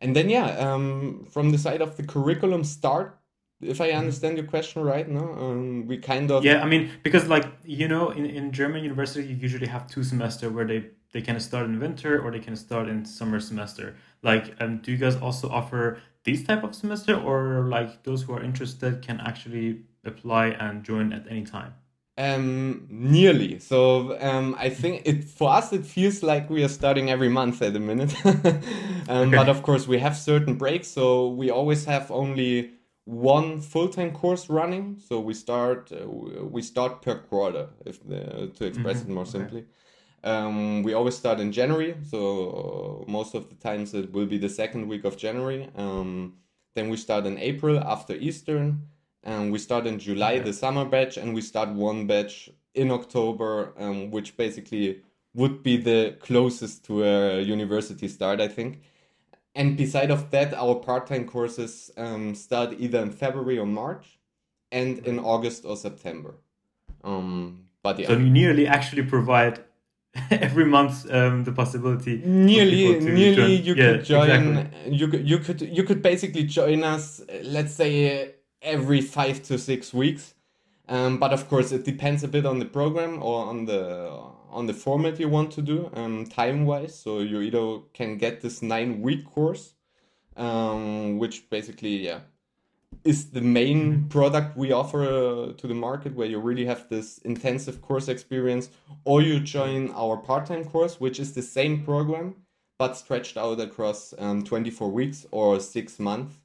and 0.00 0.16
then, 0.16 0.30
yeah, 0.30 0.48
um, 0.58 1.26
from 1.30 1.50
the 1.50 1.58
side 1.58 1.82
of 1.82 1.96
the 1.96 2.04
curriculum 2.04 2.64
start, 2.64 3.20
if 3.60 3.80
I 3.80 3.88
mm-hmm. 3.88 3.98
understand 3.98 4.36
your 4.38 4.46
question 4.46 4.82
right, 4.82 5.06
no, 5.06 5.34
um, 5.34 5.86
we 5.86 5.98
kind 5.98 6.30
of 6.30 6.44
yeah. 6.44 6.62
I 6.62 6.66
mean, 6.66 6.90
because 7.02 7.28
like 7.28 7.46
you 7.64 7.88
know, 7.88 8.10
in, 8.10 8.24
in 8.24 8.52
German 8.52 8.82
university, 8.82 9.26
you 9.28 9.36
usually 9.36 9.66
have 9.66 9.86
two 9.86 10.02
semester 10.02 10.48
where 10.48 10.64
they 10.64 10.86
they 11.12 11.20
can 11.20 11.38
start 11.40 11.66
in 11.66 11.78
winter 11.78 12.22
or 12.22 12.30
they 12.30 12.38
can 12.40 12.56
start 12.56 12.88
in 12.88 13.04
summer 13.04 13.40
semester. 13.40 13.96
Like, 14.22 14.54
um, 14.60 14.78
do 14.78 14.92
you 14.92 14.96
guys 14.96 15.16
also 15.16 15.50
offer 15.50 15.98
these 16.24 16.46
type 16.46 16.64
of 16.64 16.74
semester, 16.74 17.14
or 17.14 17.66
like 17.68 18.02
those 18.04 18.22
who 18.22 18.32
are 18.32 18.42
interested 18.42 19.02
can 19.02 19.20
actually 19.20 19.82
apply 20.04 20.48
and 20.48 20.82
join 20.82 21.12
at 21.12 21.26
any 21.28 21.44
time? 21.44 21.74
Um, 22.20 22.86
nearly. 22.90 23.58
So 23.60 24.20
um, 24.20 24.54
I 24.58 24.68
think 24.68 25.02
it 25.06 25.24
for 25.24 25.50
us 25.50 25.72
it 25.72 25.86
feels 25.86 26.22
like 26.22 26.50
we 26.50 26.62
are 26.62 26.68
starting 26.68 27.10
every 27.10 27.30
month 27.30 27.62
at 27.62 27.72
the 27.72 27.80
minute. 27.80 28.14
um, 28.24 28.34
okay. 29.08 29.36
But 29.36 29.48
of 29.48 29.62
course 29.62 29.88
we 29.88 29.98
have 30.00 30.16
certain 30.16 30.56
breaks, 30.56 30.88
so 30.88 31.28
we 31.28 31.50
always 31.50 31.86
have 31.86 32.10
only 32.10 32.72
one 33.10 33.60
full-time 33.60 34.12
course 34.12 34.48
running 34.48 34.96
so 35.04 35.18
we 35.18 35.34
start 35.34 35.90
uh, 35.92 36.08
we 36.08 36.62
start 36.62 37.02
per 37.02 37.18
quarter 37.18 37.68
if 37.84 38.06
the, 38.06 38.52
to 38.54 38.64
express 38.66 38.98
mm-hmm. 38.98 39.10
it 39.10 39.14
more 39.14 39.26
simply 39.26 39.64
um, 40.22 40.82
we 40.84 40.94
always 40.94 41.16
start 41.16 41.40
in 41.40 41.50
january 41.50 41.96
so 42.08 43.04
most 43.08 43.34
of 43.34 43.48
the 43.48 43.54
times 43.56 43.94
it 43.94 44.12
will 44.12 44.26
be 44.26 44.38
the 44.38 44.48
second 44.48 44.86
week 44.86 45.04
of 45.04 45.16
january 45.16 45.68
um, 45.76 46.34
then 46.74 46.88
we 46.88 46.96
start 46.96 47.26
in 47.26 47.36
april 47.38 47.80
after 47.80 48.14
easter 48.14 48.74
and 49.22 49.52
we 49.52 49.58
start 49.58 49.86
in 49.86 49.98
july 49.98 50.34
okay. 50.34 50.44
the 50.44 50.52
summer 50.52 50.84
batch 50.84 51.16
and 51.16 51.34
we 51.34 51.40
start 51.40 51.68
one 51.70 52.06
batch 52.06 52.50
in 52.74 52.90
october 52.90 53.72
um, 53.78 54.10
which 54.10 54.36
basically 54.36 55.00
would 55.34 55.62
be 55.62 55.76
the 55.76 56.16
closest 56.20 56.84
to 56.84 57.04
a 57.04 57.40
university 57.40 58.08
start 58.08 58.40
i 58.40 58.48
think 58.48 58.82
and 59.54 59.76
beside 59.76 60.10
of 60.10 60.30
that, 60.30 60.54
our 60.54 60.76
part-time 60.76 61.26
courses 61.26 61.90
um, 61.96 62.34
start 62.34 62.74
either 62.78 63.00
in 63.00 63.10
February 63.10 63.58
or 63.58 63.66
March, 63.66 64.18
and 64.70 64.98
in 65.00 65.18
August 65.18 65.64
or 65.64 65.76
September. 65.76 66.34
Um, 67.02 67.64
but 67.82 67.98
yeah. 67.98 68.08
So 68.08 68.12
you 68.12 68.30
nearly 68.30 68.68
actually 68.68 69.02
provide 69.02 69.64
every 70.30 70.64
month 70.64 71.10
um, 71.10 71.42
the 71.44 71.52
possibility. 71.52 72.22
Nearly, 72.24 73.00
nearly 73.00 73.56
you 73.56 73.74
yeah, 73.74 73.92
could 73.92 74.04
join. 74.04 74.30
Exactly. 74.30 74.94
You 74.94 75.08
could 75.08 75.28
you 75.28 75.38
could 75.38 75.60
you 75.60 75.82
could 75.82 76.02
basically 76.02 76.44
join 76.44 76.84
us. 76.84 77.20
Let's 77.42 77.74
say 77.74 78.34
every 78.62 79.00
five 79.00 79.42
to 79.44 79.58
six 79.58 79.92
weeks. 79.92 80.34
Um, 80.88 81.18
but 81.18 81.32
of 81.32 81.48
course, 81.48 81.70
it 81.72 81.84
depends 81.84 82.24
a 82.24 82.28
bit 82.28 82.44
on 82.44 82.58
the 82.58 82.64
program 82.64 83.22
or 83.22 83.46
on 83.46 83.66
the 83.66 84.10
on 84.50 84.66
the 84.66 84.74
format 84.74 85.20
you 85.20 85.28
want 85.28 85.52
to 85.52 85.62
do 85.62 85.90
um, 85.94 86.26
time 86.26 86.66
wise. 86.66 86.98
So 86.98 87.20
you 87.20 87.40
either 87.40 87.78
can 87.94 88.18
get 88.18 88.40
this 88.40 88.62
nine 88.62 89.00
week 89.00 89.24
course, 89.24 89.74
um, 90.36 91.18
which 91.18 91.48
basically 91.48 91.96
yeah 91.98 92.20
is 93.04 93.30
the 93.30 93.40
main 93.40 93.92
mm-hmm. 93.92 94.08
product 94.08 94.56
we 94.56 94.72
offer 94.72 95.04
uh, 95.04 95.52
to 95.54 95.66
the 95.66 95.74
market 95.74 96.14
where 96.14 96.26
you 96.26 96.38
really 96.38 96.66
have 96.66 96.88
this 96.88 97.18
intensive 97.18 97.80
course 97.80 98.08
experience 98.08 98.70
or 99.04 99.22
you 99.22 99.40
join 99.40 99.90
our 99.92 100.16
part-time 100.16 100.64
course 100.64 101.00
which 101.00 101.18
is 101.18 101.32
the 101.32 101.42
same 101.42 101.82
program 101.84 102.34
but 102.78 102.96
stretched 102.96 103.36
out 103.36 103.60
across 103.60 104.14
um, 104.18 104.42
24 104.42 104.90
weeks 104.90 105.26
or 105.30 105.60
six 105.60 105.98
months 105.98 106.38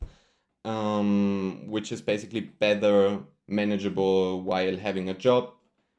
um, 0.66 1.68
which 1.68 1.92
is 1.92 2.02
basically 2.02 2.42
better 2.42 3.20
manageable 3.48 4.42
while 4.42 4.76
having 4.78 5.10
a 5.10 5.14
job 5.14 5.52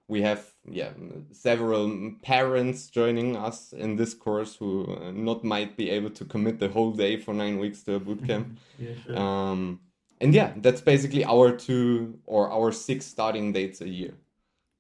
we 0.09 0.23
have 0.23 0.47
yeah 0.69 0.91
several 1.33 2.13
parents 2.23 2.89
joining 2.89 3.37
us 3.37 3.73
in 3.73 3.97
this 3.97 4.15
course 4.15 4.55
who 4.57 4.87
uh, 4.87 5.11
not 5.11 5.43
might 5.45 5.77
be 5.77 5.91
able 5.91 6.11
to 6.11 6.25
commit 6.25 6.59
the 6.59 6.69
whole 6.69 6.93
day 6.93 7.17
for 7.17 7.35
nine 7.35 7.59
weeks 7.59 7.83
to 7.83 7.95
a 7.95 8.01
bootcamp. 8.01 8.57
yeah, 8.79 8.91
sure. 9.05 9.19
Um, 9.19 9.81
and 10.21 10.33
yeah, 10.35 10.53
that's 10.57 10.81
basically 10.81 11.25
our 11.25 11.53
two 11.53 12.19
or 12.25 12.51
our 12.51 12.73
six 12.73 13.05
starting 13.05 13.53
dates 13.53 13.81
a 13.81 13.89
year. 13.89 14.15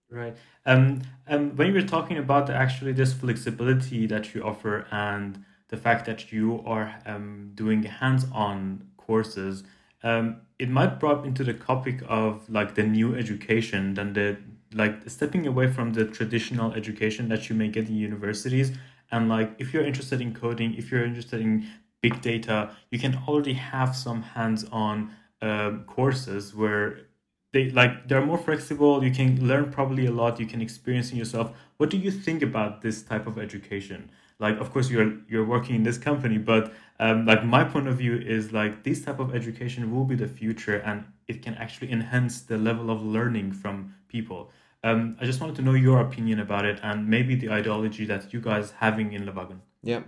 Right. 0.09 0.37
Um, 0.65 1.03
um, 1.27 1.57
when 1.57 1.69
you 1.69 1.75
were 1.75 1.83
talking 1.83 2.19
about 2.19 2.49
actually 2.49 2.93
this 2.93 3.13
flexibility 3.13 4.07
that 4.07 4.35
you 4.35 4.43
offer 4.45 4.87
and 4.93 5.45
the 5.69 5.77
fact 5.77 6.07
that 6.07 6.33
you 6.33 6.63
are 6.65 6.95
um, 7.05 7.51
doing 7.55 7.83
hands-on 7.83 8.87
courses, 8.97 9.65
um, 10.03 10.43
it 10.59 10.69
might 10.69 10.99
brought 11.01 11.25
into 11.27 11.45
the 11.45 11.55
topic 11.55 12.03
of 12.09 12.49
like 12.49 12.75
the 12.75 12.83
new 12.83 13.15
education 13.15 13.95
than 13.95 14.13
the 14.13 14.37
like 14.75 15.09
stepping 15.09 15.47
away 15.47 15.71
from 15.73 15.93
the 15.93 16.05
traditional 16.05 16.73
education 16.75 17.29
that 17.29 17.49
you 17.49 17.57
may 17.57 17.69
get 17.69 17.89
in 17.89 17.97
universities. 17.97 18.73
And 19.11 19.29
like 19.29 19.55
if 19.59 19.73
you're 19.73 19.85
interested 19.85 20.21
in 20.21 20.35
coding 20.35 20.75
if 20.75 20.91
you're 20.91 21.05
interested 21.05 21.41
in 21.41 21.67
big 22.03 22.21
data 22.21 22.71
you 22.91 22.99
can 22.99 23.17
already 23.27 23.55
have 23.55 23.97
some 23.97 24.23
hands-on 24.23 25.11
um, 25.43 25.85
courses 25.87 26.55
where 26.55 27.07
they 27.53 27.71
like 27.71 28.09
they're 28.09 28.25
more 28.25 28.39
flexible. 28.39 29.03
You 29.03 29.11
can 29.11 29.47
learn 29.47 29.71
probably 29.71 30.07
a 30.07 30.11
lot. 30.11 30.41
You 30.41 30.47
can 30.47 30.61
experience 30.61 31.13
in 31.13 31.19
yourself. 31.19 31.53
What 31.79 31.91
do 31.91 31.97
you 31.97 32.11
think 32.11 32.43
about 32.43 32.83
this 32.83 33.03
type 33.03 33.27
of 33.27 33.39
education? 33.39 34.11
Like 34.39 34.59
of 34.59 34.71
course 34.73 34.91
you're 34.91 35.13
you're 35.29 35.45
working 35.45 35.77
in 35.77 35.83
this 35.83 35.99
company 35.99 36.39
but 36.39 36.73
um, 36.99 37.27
like 37.27 37.45
my 37.45 37.65
point 37.65 37.89
of 37.89 37.97
view 37.97 38.17
is 38.17 38.53
like 38.53 38.85
this 38.85 39.05
type 39.05 39.19
of 39.21 39.35
education 39.35 39.95
will 39.95 40.05
be 40.05 40.15
the 40.15 40.29
future 40.29 40.77
and 40.79 41.05
it 41.29 41.43
can 41.43 41.55
actually 41.55 41.93
enhance 41.93 42.43
the 42.43 42.57
level 42.57 42.91
of 42.91 43.03
learning 43.03 43.53
from 43.53 43.95
people. 44.09 44.51
Um, 44.85 45.17
i 45.21 45.25
just 45.25 45.41
wanted 45.41 45.57
to 45.57 45.63
know 45.63 45.73
your 45.73 46.01
opinion 46.01 46.39
about 46.39 46.65
it 46.65 46.79
and 46.83 47.09
maybe 47.09 47.35
the 47.35 47.51
ideology 47.51 48.05
that 48.07 48.33
you 48.33 48.41
guys 48.41 48.73
having 48.79 49.13
in 49.13 49.27
Le 49.27 49.33
Wagon. 49.33 49.61
Yeah. 49.83 50.03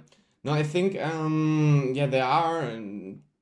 No 0.44 0.52
i 0.52 0.62
think 0.62 1.00
um, 1.00 1.92
yeah 1.94 2.06
there 2.06 2.24
are 2.24 2.80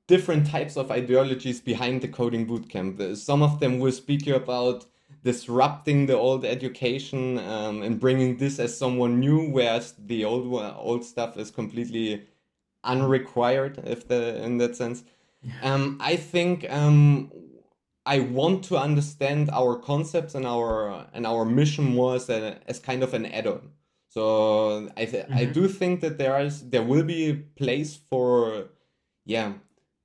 different 0.07 0.47
types 0.47 0.77
of 0.77 0.89
ideologies 0.89 1.61
behind 1.61 2.01
the 2.01 2.07
coding 2.07 2.47
bootcamp 2.47 3.15
some 3.15 3.43
of 3.43 3.59
them 3.59 3.77
will 3.79 3.91
speak 3.91 4.25
you 4.25 4.35
about 4.35 4.85
disrupting 5.23 6.05
the 6.05 6.17
old 6.17 6.45
education 6.45 7.37
um, 7.39 7.81
and 7.81 7.99
bringing 7.99 8.37
this 8.37 8.59
as 8.59 8.77
someone 8.77 9.19
new, 9.19 9.49
whereas 9.49 9.93
the 10.05 10.23
old 10.23 10.45
old 10.77 11.03
stuff 11.03 11.37
is 11.37 11.51
completely 11.51 12.25
unrequired, 12.87 13.79
if 13.85 14.07
the 14.07 14.41
in 14.43 14.57
that 14.57 14.75
sense. 14.75 15.03
Um, 15.61 15.97
I 16.01 16.15
think 16.15 16.65
um, 16.71 17.31
I 18.05 18.19
want 18.19 18.63
to 18.65 18.77
understand 18.77 19.49
our 19.51 19.75
concepts 19.75 20.33
and 20.33 20.45
our 20.45 21.07
and 21.13 21.27
our 21.27 21.45
mission 21.45 21.85
more 21.95 22.15
as, 22.15 22.29
a, 22.29 22.57
as 22.67 22.79
kind 22.79 23.03
of 23.03 23.13
an 23.13 23.25
add-on. 23.25 23.69
So 24.09 24.89
I 24.97 25.05
th- 25.05 25.25
mm-hmm. 25.25 25.33
I 25.33 25.45
do 25.45 25.67
think 25.67 26.01
that 26.01 26.17
there 26.17 26.39
is 26.39 26.69
there 26.69 26.83
will 26.83 27.03
be 27.03 27.29
a 27.29 27.35
place 27.35 27.95
for 28.09 28.69
yeah 29.25 29.53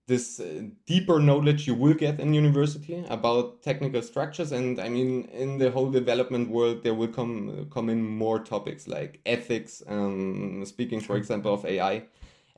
this 0.09 0.41
uh, 0.41 0.63
deeper 0.85 1.21
knowledge 1.21 1.67
you 1.67 1.75
will 1.75 1.95
get 1.95 2.19
in 2.19 2.35
university 2.35 3.05
about 3.09 3.63
technical 3.63 4.03
structures 4.03 4.51
and 4.51 4.81
i 4.81 4.89
mean 4.89 5.25
in 5.27 5.59
the 5.59 5.71
whole 5.71 5.91
development 5.91 6.51
world 6.51 6.83
there 6.83 6.93
will 6.93 7.09
come 7.09 7.67
come 7.71 7.89
in 7.89 8.03
more 8.05 8.41
topics 8.41 8.89
like 8.89 9.21
ethics 9.25 9.83
um, 9.87 10.65
speaking 10.67 11.01
for 11.01 11.17
example 11.17 11.55
of 11.55 11.65
ai 11.65 12.03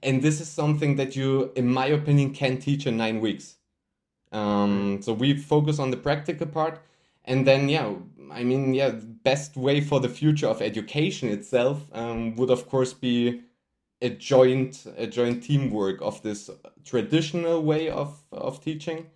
and 0.03 0.23
this 0.23 0.41
is 0.41 0.49
something 0.49 0.97
that 0.97 1.17
you 1.17 1.53
in 1.57 1.69
my 1.69 1.87
opinion 1.87 2.33
can 2.35 2.59
teach 2.59 2.87
in 2.87 2.97
nine 2.97 3.21
weeks. 3.21 3.57
Um, 4.33 5.01
so 5.01 5.13
we 5.13 5.37
focus 5.37 5.79
on 5.79 5.91
the 5.91 5.97
practical 5.97 6.47
part. 6.47 6.81
And 7.27 7.47
then 7.47 7.71
yeah 7.71 7.95
i 8.33 8.43
mean 8.43 8.75
yeah 8.75 8.91
best 9.23 9.57
way 9.57 9.81
for 9.81 10.01
the 10.01 10.09
future 10.09 10.47
of 10.47 10.63
education 10.63 11.29
itself 11.29 11.83
um, 11.93 12.35
would 12.37 12.51
of 12.51 12.69
course 12.69 12.93
be 12.93 13.43
a 14.03 14.11
joint 14.11 14.87
a 14.97 15.07
joint 15.07 15.43
teamwork 15.43 16.01
of 16.03 16.23
this 16.23 16.51
traditional 16.85 17.63
way 17.63 17.89
of 17.89 18.23
of 18.33 18.61
teaching 18.63 19.07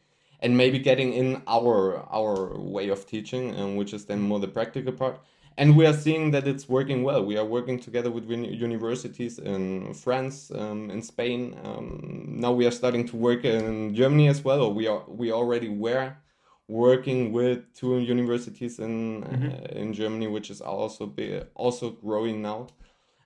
and 0.40 0.56
maybe 0.56 0.78
getting 0.78 1.12
in 1.12 1.42
our 1.46 1.98
our 2.12 2.58
way 2.58 2.88
of 2.88 3.06
teaching 3.06 3.50
and 3.50 3.60
um, 3.60 3.76
which 3.76 3.92
is 3.92 4.04
then 4.06 4.20
more 4.20 4.38
the 4.38 4.48
practical 4.48 4.92
part 4.92 5.18
and 5.58 5.76
we 5.76 5.84
are 5.86 5.92
seeing 5.92 6.30
that 6.30 6.46
it's 6.46 6.68
working 6.68 7.02
well. 7.02 7.24
We 7.24 7.36
are 7.36 7.44
working 7.44 7.80
together 7.80 8.10
with 8.12 8.30
universities 8.30 9.38
in 9.40 9.92
france 9.92 10.50
um, 10.54 10.88
in 10.90 11.02
spain. 11.02 11.58
Um, 11.64 12.24
now 12.44 12.52
we 12.52 12.64
are 12.64 12.70
starting 12.70 13.06
to 13.08 13.16
work 13.16 13.44
in 13.44 13.94
germany 13.94 14.28
as 14.28 14.42
well 14.44 14.62
or 14.62 14.72
we 14.72 14.86
are 14.86 15.02
we 15.08 15.32
already 15.32 15.68
were 15.68 16.14
working 16.68 17.32
with 17.32 17.58
two 17.74 17.98
universities 17.98 18.78
in 18.78 19.22
mm-hmm. 19.24 19.48
uh, 19.48 19.80
in 19.80 19.92
germany 19.92 20.28
which 20.28 20.48
is 20.48 20.60
also 20.60 21.06
be 21.06 21.40
also 21.54 21.90
growing 21.90 22.40
now. 22.40 22.68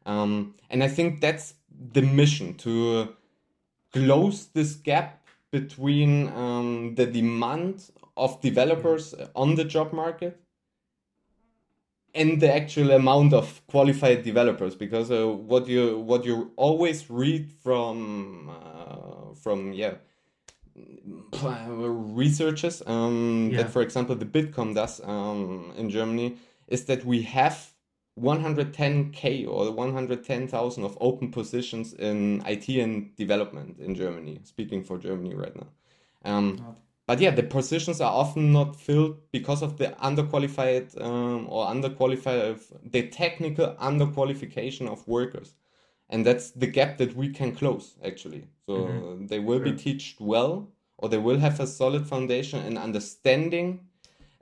Um, 0.07 0.55
and 0.71 0.83
I 0.83 0.89
think 0.89 1.21
that's 1.21 1.55
the 1.93 2.03
mission 2.03 2.55
to 2.65 3.15
close 3.93 4.47
this 4.47 4.75
gap 4.75 5.21
between 5.51 6.29
um, 6.29 6.95
the 6.95 7.07
demand 7.07 7.91
of 8.17 8.41
developers 8.41 9.15
on 9.37 9.55
the 9.55 9.65
job 9.65 9.93
market 9.93 10.42
and 12.15 12.41
the 12.41 12.55
actual 12.55 12.91
amount 12.91 13.33
of 13.33 13.67
qualified 13.67 14.23
developers 14.23 14.75
because 14.75 15.11
uh, 15.11 15.27
what 15.29 15.67
you 15.67 15.99
what 15.99 16.25
you 16.25 16.53
always 16.57 17.11
read 17.11 17.51
from 17.63 18.51
uh, 18.51 19.35
from 19.35 19.73
yeah 19.73 19.95
researchers 21.35 22.83
um, 22.87 23.51
yeah. 23.51 23.59
that 23.63 23.71
for 23.71 23.83
example 23.83 24.15
the 24.15 24.25
bitkom 24.25 24.75
does 24.75 25.01
um, 25.05 25.73
in 25.77 25.91
germany 25.91 26.37
is 26.69 26.85
that 26.87 27.05
we 27.05 27.23
have 27.23 27.73
110k 28.21 29.49
or 29.49 29.71
110,000 29.71 30.85
of 30.85 30.99
open 31.01 31.31
positions 31.31 31.95
in 31.95 32.43
IT 32.47 32.69
and 32.69 33.15
development 33.17 33.79
in 33.79 33.95
Germany, 33.95 34.41
speaking 34.45 34.85
for 34.85 34.99
Germany 34.99 35.35
right 35.35 35.57
now. 35.57 35.69
Um, 36.25 36.77
but 37.07 37.21
yeah, 37.21 37.31
the 37.31 37.43
positions 37.43 38.01
are 38.01 38.13
often 38.13 38.53
not 38.53 38.77
filled 38.77 39.17
because 39.33 39.63
of 39.63 39.77
the 39.77 39.89
underqualified 40.03 41.01
um, 41.03 41.47
or 41.49 41.67
underqualified, 41.67 42.61
the 42.85 43.09
technical 43.09 43.75
underqualification 43.75 44.89
of 44.89 45.07
workers. 45.09 45.55
And 46.09 46.25
that's 46.25 46.51
the 46.51 46.67
gap 46.67 46.99
that 46.99 47.17
we 47.17 47.31
can 47.31 47.55
close 47.55 47.97
actually. 48.05 48.47
So 48.67 48.75
mm-hmm. 48.75 49.27
they 49.27 49.41
will 49.41 49.59
sure. 49.59 49.73
be 49.73 49.73
taught 49.73 50.15
well 50.21 50.69
or 50.99 51.09
they 51.09 51.19
will 51.19 51.39
have 51.39 51.59
a 51.59 51.67
solid 51.67 52.07
foundation 52.07 52.65
in 52.65 52.79
understanding 52.79 53.81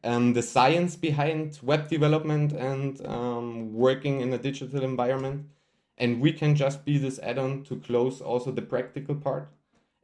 um, 0.04 0.34
the 0.34 0.42
science 0.42 0.96
behind 0.96 1.58
web 1.62 1.88
development 1.88 2.52
and 2.52 3.04
um, 3.06 3.72
working 3.72 4.20
in 4.20 4.32
a 4.32 4.38
digital 4.38 4.82
environment. 4.82 5.46
And 5.96 6.20
we 6.20 6.32
can 6.32 6.54
just 6.54 6.84
be 6.84 6.98
this 6.98 7.18
add 7.20 7.38
on 7.38 7.62
to 7.64 7.76
close 7.76 8.20
also 8.20 8.50
the 8.50 8.62
practical 8.62 9.14
part 9.14 9.50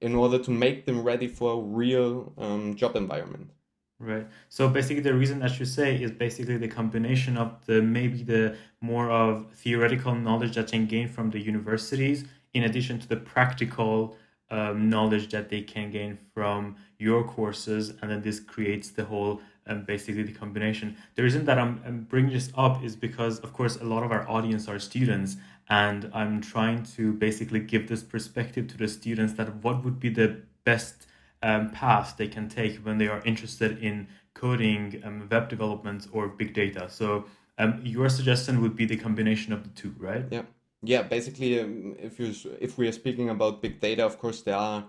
in 0.00 0.14
order 0.14 0.38
to 0.38 0.50
make 0.50 0.86
them 0.86 1.02
ready 1.02 1.26
for 1.26 1.52
a 1.52 1.60
real 1.60 2.32
um, 2.38 2.74
job 2.74 2.96
environment. 2.96 3.50
Right. 3.98 4.26
So 4.50 4.68
basically, 4.68 5.02
the 5.02 5.14
reason 5.14 5.38
that 5.38 5.58
you 5.58 5.64
say 5.64 6.00
is 6.00 6.10
basically 6.10 6.58
the 6.58 6.68
combination 6.68 7.38
of 7.38 7.64
the 7.64 7.80
maybe 7.80 8.22
the 8.22 8.56
more 8.82 9.10
of 9.10 9.50
theoretical 9.54 10.14
knowledge 10.14 10.54
that 10.56 10.70
can 10.70 10.86
gain 10.86 11.08
from 11.08 11.30
the 11.30 11.40
universities, 11.40 12.26
in 12.52 12.64
addition 12.64 12.98
to 12.98 13.08
the 13.08 13.16
practical 13.16 14.14
um, 14.50 14.90
knowledge 14.90 15.30
that 15.30 15.48
they 15.48 15.62
can 15.62 15.90
gain 15.90 16.18
from 16.34 16.76
your 16.98 17.24
courses, 17.24 17.94
and 18.02 18.10
then 18.10 18.20
this 18.20 18.38
creates 18.38 18.90
the 18.90 19.04
whole 19.04 19.40
um, 19.66 19.84
basically 19.84 20.22
the 20.22 20.32
combination. 20.32 20.96
The 21.14 21.22
reason 21.22 21.44
that 21.46 21.58
I'm, 21.58 21.80
I'm 21.86 22.02
bringing 22.02 22.32
this 22.32 22.52
up 22.56 22.82
is 22.82 22.96
because, 22.96 23.38
of 23.40 23.52
course, 23.52 23.76
a 23.76 23.84
lot 23.84 24.02
of 24.02 24.12
our 24.12 24.28
audience 24.28 24.68
are 24.68 24.78
students, 24.78 25.36
and 25.68 26.10
I'm 26.14 26.40
trying 26.40 26.84
to 26.96 27.12
basically 27.12 27.60
give 27.60 27.88
this 27.88 28.02
perspective 28.02 28.68
to 28.68 28.76
the 28.76 28.88
students 28.88 29.34
that 29.34 29.56
what 29.56 29.84
would 29.84 29.98
be 29.98 30.08
the 30.08 30.42
best 30.64 31.06
um, 31.42 31.70
path 31.70 32.16
they 32.16 32.28
can 32.28 32.48
take 32.48 32.78
when 32.78 32.98
they 32.98 33.08
are 33.08 33.22
interested 33.24 33.82
in 33.82 34.08
coding, 34.34 35.00
um, 35.04 35.28
web 35.30 35.48
development, 35.48 36.06
or 36.12 36.28
big 36.28 36.54
data. 36.54 36.88
So 36.88 37.24
um, 37.58 37.80
your 37.84 38.08
suggestion 38.08 38.60
would 38.62 38.76
be 38.76 38.84
the 38.84 38.96
combination 38.96 39.52
of 39.52 39.62
the 39.62 39.70
two, 39.70 39.94
right? 39.98 40.24
Yeah, 40.30 40.42
yeah. 40.82 41.02
Basically, 41.02 41.60
um, 41.60 41.96
if 41.98 42.18
you 42.20 42.34
if 42.60 42.78
we 42.78 42.86
are 42.88 42.92
speaking 42.92 43.30
about 43.30 43.62
big 43.62 43.80
data, 43.80 44.04
of 44.04 44.18
course 44.18 44.42
there 44.42 44.56
are 44.56 44.84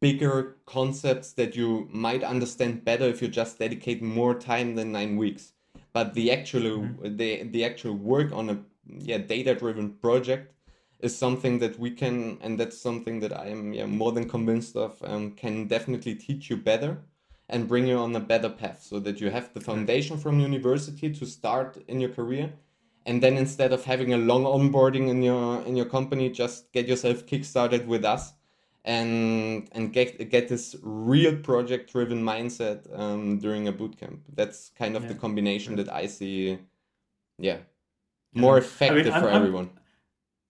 bigger 0.00 0.56
concepts 0.66 1.32
that 1.34 1.54
you 1.54 1.88
might 1.92 2.24
understand 2.24 2.84
better 2.84 3.04
if 3.04 3.20
you 3.20 3.28
just 3.28 3.58
dedicate 3.58 4.02
more 4.02 4.34
time 4.34 4.74
than 4.74 4.92
nine 4.92 5.16
weeks. 5.16 5.52
But 5.92 6.14
the 6.14 6.32
actual 6.32 6.78
mm-hmm. 6.78 7.16
the 7.16 7.44
the 7.44 7.64
actual 7.64 7.94
work 7.94 8.32
on 8.32 8.50
a 8.50 8.58
yeah 8.86 9.18
data 9.18 9.54
driven 9.54 9.90
project 9.94 10.52
is 11.00 11.16
something 11.16 11.58
that 11.58 11.78
we 11.78 11.90
can 11.90 12.38
and 12.40 12.58
that's 12.58 12.78
something 12.78 13.20
that 13.20 13.32
I 13.32 13.46
am 13.48 13.72
yeah, 13.72 13.86
more 13.86 14.12
than 14.12 14.28
convinced 14.28 14.76
of 14.76 15.02
um, 15.04 15.32
can 15.32 15.66
definitely 15.66 16.14
teach 16.14 16.50
you 16.50 16.56
better 16.56 16.98
and 17.48 17.68
bring 17.68 17.86
you 17.86 17.96
on 17.96 18.14
a 18.14 18.20
better 18.20 18.48
path 18.48 18.82
so 18.82 19.00
that 19.00 19.20
you 19.20 19.30
have 19.30 19.52
the 19.52 19.60
foundation 19.60 20.18
from 20.18 20.38
university 20.38 21.12
to 21.12 21.26
start 21.26 21.78
in 21.88 22.00
your 22.00 22.10
career 22.10 22.52
and 23.06 23.22
then 23.22 23.36
instead 23.36 23.72
of 23.72 23.84
having 23.84 24.12
a 24.12 24.18
long 24.18 24.44
onboarding 24.44 25.08
in 25.08 25.22
your 25.22 25.62
in 25.62 25.76
your 25.76 25.86
company 25.86 26.28
just 26.28 26.70
get 26.72 26.86
yourself 26.86 27.26
kickstarted 27.26 27.86
with 27.86 28.04
us 28.04 28.34
and 28.84 29.68
and 29.72 29.92
get 29.92 30.30
get 30.30 30.48
this 30.48 30.76
real 30.82 31.36
project 31.36 31.92
driven 31.92 32.22
mindset 32.22 32.86
um, 32.98 33.38
during 33.38 33.68
a 33.68 33.72
bootcamp. 33.72 34.20
That's 34.34 34.70
kind 34.78 34.96
of 34.96 35.02
yeah. 35.02 35.08
the 35.08 35.14
combination 35.14 35.76
that 35.76 35.92
I 35.92 36.06
see. 36.06 36.58
Yeah, 37.38 37.58
more 38.34 38.58
effective 38.58 39.08
I 39.08 39.10
mean, 39.10 39.20
for 39.22 39.28
I'm, 39.28 39.36
everyone. 39.36 39.64
I'm, 39.64 39.80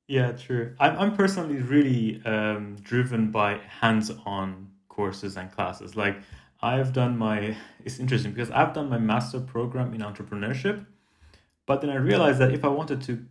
yeah, 0.09 0.33
true. 0.33 0.75
I'm 0.79 0.99
I'm 0.99 1.17
personally 1.17 1.57
really 1.57 2.23
um, 2.25 2.77
driven 2.83 3.31
by 3.31 3.61
hands-on 3.81 4.69
courses 4.89 5.37
and 5.37 5.51
classes. 5.51 5.97
Like 5.97 6.17
I've 6.63 6.93
done 6.93 7.17
my. 7.19 7.57
It's 7.83 7.99
interesting 7.99 8.33
because 8.33 8.51
I've 8.51 8.75
done 8.75 8.91
my 8.91 8.99
master 8.99 9.41
program 9.41 9.95
in 9.95 10.03
entrepreneurship, 10.03 10.85
but 11.67 11.81
then 11.81 11.89
I 11.89 11.97
realized 11.97 12.39
that 12.41 12.53
if 12.53 12.63
I 12.63 12.69
wanted 12.69 13.01
to 13.03 13.25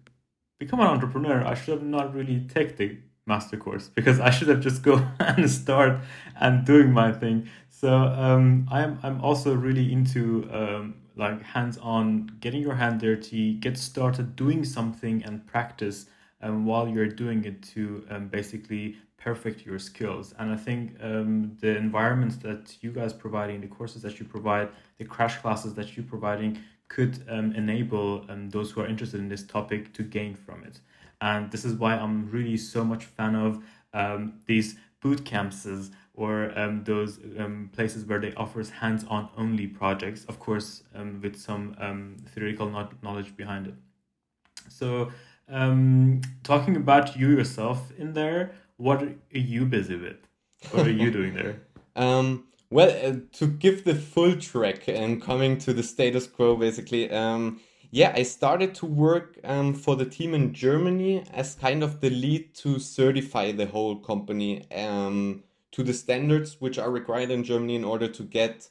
become 0.57 0.79
an 0.79 0.87
entrepreneur, 0.87 1.45
I 1.45 1.53
should 1.53 1.75
have 1.75 1.83
not 1.83 2.15
really 2.15 2.47
take 2.47 2.77
the 2.77 2.97
master 3.25 3.57
course 3.57 3.89
because 3.89 4.19
I 4.19 4.29
should 4.29 4.47
have 4.47 4.59
just 4.59 4.81
go 4.81 5.05
and 5.19 5.49
start 5.49 5.99
and 6.39 6.65
doing 6.65 6.91
my 6.91 7.11
thing. 7.11 7.49
So 7.69 7.93
um, 7.93 8.67
I'm 8.71 8.99
I'm 9.03 9.21
also 9.21 9.53
really 9.53 9.91
into 9.91 10.49
um, 10.51 10.95
like 11.15 11.41
hands-on, 11.43 12.37
getting 12.39 12.61
your 12.61 12.75
hand 12.75 13.01
dirty, 13.01 13.53
get 13.53 13.77
started 13.77 14.35
doing 14.35 14.63
something 14.63 15.23
and 15.23 15.45
practice 15.45 16.07
um, 16.41 16.65
while 16.65 16.87
you're 16.87 17.07
doing 17.07 17.43
it 17.45 17.61
to 17.73 18.05
um, 18.09 18.27
basically 18.29 18.97
perfect 19.17 19.65
your 19.65 19.79
skills. 19.79 20.33
And 20.39 20.51
I 20.51 20.55
think 20.55 20.95
um, 21.01 21.57
the 21.59 21.75
environments 21.75 22.37
that 22.37 22.77
you 22.81 22.91
guys 22.91 23.11
providing, 23.11 23.59
the 23.61 23.67
courses 23.67 24.01
that 24.03 24.19
you 24.19 24.25
provide, 24.25 24.69
the 24.97 25.05
crash 25.05 25.37
classes 25.37 25.73
that 25.75 25.95
you're 25.95 26.05
providing 26.05 26.59
could 26.87 27.23
um, 27.29 27.53
enable 27.53 28.25
um, 28.29 28.49
those 28.49 28.71
who 28.71 28.81
are 28.81 28.87
interested 28.87 29.19
in 29.19 29.29
this 29.29 29.43
topic 29.43 29.93
to 29.93 30.03
gain 30.03 30.35
from 30.35 30.63
it. 30.63 30.79
And 31.21 31.51
this 31.51 31.65
is 31.65 31.73
why 31.73 31.95
I'm 31.95 32.29
really 32.29 32.57
so 32.57 32.83
much 32.83 33.05
fan 33.05 33.35
of 33.35 33.63
um, 33.93 34.33
these 34.45 34.75
boot 35.01 35.25
camps 35.25 35.67
or 36.13 36.51
um, 36.59 36.83
those 36.83 37.19
um, 37.37 37.69
places 37.73 38.05
where 38.05 38.19
they 38.19 38.33
offers 38.33 38.69
hands-on 38.69 39.29
only 39.37 39.67
projects, 39.67 40.25
of 40.25 40.39
course, 40.39 40.83
um, 40.93 41.21
with 41.21 41.37
some 41.37 41.75
um, 41.79 42.17
theoretical 42.27 42.69
knowledge 43.01 43.35
behind 43.37 43.67
it. 43.67 43.73
So, 44.67 45.11
um, 45.47 46.21
talking 46.43 46.75
about 46.75 47.17
you 47.17 47.29
yourself 47.29 47.91
in 47.97 48.13
there, 48.13 48.51
what 48.77 49.01
are 49.01 49.15
you 49.31 49.65
busy 49.65 49.95
with? 49.95 50.17
What 50.71 50.87
are 50.87 50.91
you 50.91 51.09
doing 51.17 51.33
there? 51.33 51.61
Um, 51.95 52.45
well, 52.69 52.89
uh, 52.89 53.19
to 53.33 53.47
give 53.47 53.83
the 53.83 53.95
full 53.95 54.35
track 54.35 54.87
and 54.87 55.21
coming 55.21 55.57
to 55.59 55.73
the 55.73 55.83
status 55.83 56.27
quo, 56.27 56.55
basically, 56.55 57.09
um, 57.09 57.61
yeah, 57.91 58.13
I 58.15 58.23
started 58.23 58.75
to 58.75 58.85
work 58.85 59.39
um, 59.43 59.73
for 59.73 59.95
the 59.95 60.05
team 60.05 60.35
in 60.35 60.53
Germany 60.53 61.23
as 61.33 61.55
kind 61.55 61.83
of 61.83 62.01
the 62.01 62.11
lead 62.11 62.53
to 62.55 62.77
certify 62.77 63.51
the 63.51 63.65
whole 63.65 63.95
company 63.95 64.69
um, 64.71 65.43
to 65.71 65.83
the 65.83 65.93
standards 65.93 66.57
which 66.59 66.77
are 66.77 66.91
required 66.91 67.31
in 67.31 67.43
Germany 67.43 67.75
in 67.75 67.83
order 67.83 68.07
to 68.07 68.23
get 68.23 68.69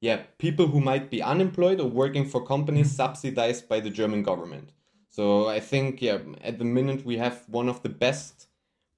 yeah 0.00 0.22
people 0.38 0.66
who 0.68 0.80
might 0.80 1.10
be 1.10 1.22
unemployed 1.22 1.80
or 1.80 1.88
working 1.88 2.28
for 2.28 2.44
companies 2.44 2.88
mm-hmm. 2.88 2.96
subsidized 2.96 3.68
by 3.68 3.80
the 3.80 3.90
German 3.90 4.22
government. 4.22 4.70
So 5.10 5.48
I 5.48 5.58
think 5.58 6.00
yeah 6.00 6.18
at 6.42 6.58
the 6.58 6.64
minute 6.64 7.04
we 7.04 7.16
have 7.18 7.42
one 7.48 7.68
of 7.68 7.82
the 7.82 7.88
best 7.88 8.46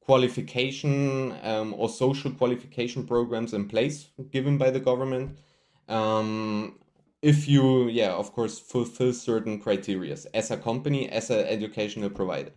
qualification 0.00 1.35
um, 1.42 1.75
or 1.78 1.88
social 1.88 2.30
qualification 2.30 3.06
programs 3.06 3.54
in 3.54 3.66
place 3.66 4.09
given 4.30 4.59
by 4.59 4.71
the 4.71 4.80
government. 4.80 5.38
Um, 5.88 6.78
if 7.25 7.49
you 7.49 7.88
yeah 7.88 8.12
of 8.12 8.33
course 8.35 8.59
fulfill 8.59 9.12
certain 9.12 9.59
criteria 9.59 10.16
as 10.35 10.50
a 10.50 10.57
company 10.59 11.09
as 11.09 11.31
an 11.31 11.47
educational 11.47 12.11
provider 12.11 12.52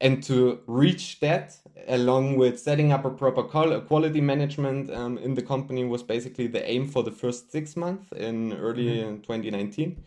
and 0.00 0.22
to 0.22 0.60
reach 0.68 1.18
that 1.18 1.56
along 1.88 2.36
with 2.36 2.60
setting 2.60 2.92
up 2.92 3.04
a 3.04 3.10
proper 3.10 3.42
quality 3.42 4.20
management 4.20 4.90
um, 4.90 5.18
in 5.18 5.34
the 5.34 5.42
company 5.42 5.84
was 5.84 6.04
basically 6.04 6.46
the 6.46 6.62
aim 6.70 6.86
for 6.86 7.02
the 7.02 7.10
first 7.10 7.50
six 7.50 7.76
months 7.76 8.12
in 8.12 8.52
early 8.52 8.98
mm-hmm. 8.98 9.16
2019 9.22 10.00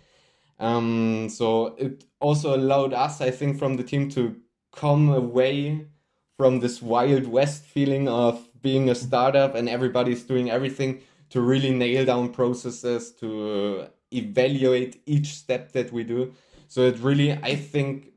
um, 0.59 1.27
so 1.27 1.75
it 1.77 2.05
also 2.21 2.55
allowed 2.55 2.93
us 2.93 3.19
i 3.19 3.29
think 3.29 3.59
from 3.59 3.75
the 3.75 3.83
team 3.83 4.09
to 4.09 4.33
come 4.71 5.09
away 5.09 5.85
from 6.37 6.61
this 6.61 6.81
wild 6.81 7.27
west 7.27 7.65
feeling 7.65 8.07
of 8.07 8.47
being 8.61 8.89
a 8.89 8.95
startup 8.95 9.55
and 9.55 9.67
everybody's 9.67 10.23
doing 10.23 10.49
everything 10.49 11.01
to 11.29 11.41
really 11.41 11.71
nail 11.71 12.05
down 12.05 12.29
processes 12.29 13.11
to 13.13 13.87
evaluate 14.11 15.01
each 15.05 15.35
step 15.35 15.71
that 15.73 15.91
we 15.91 16.03
do. 16.03 16.33
So 16.67 16.81
it 16.81 16.99
really 16.99 17.31
i 17.31 17.55
think 17.55 18.13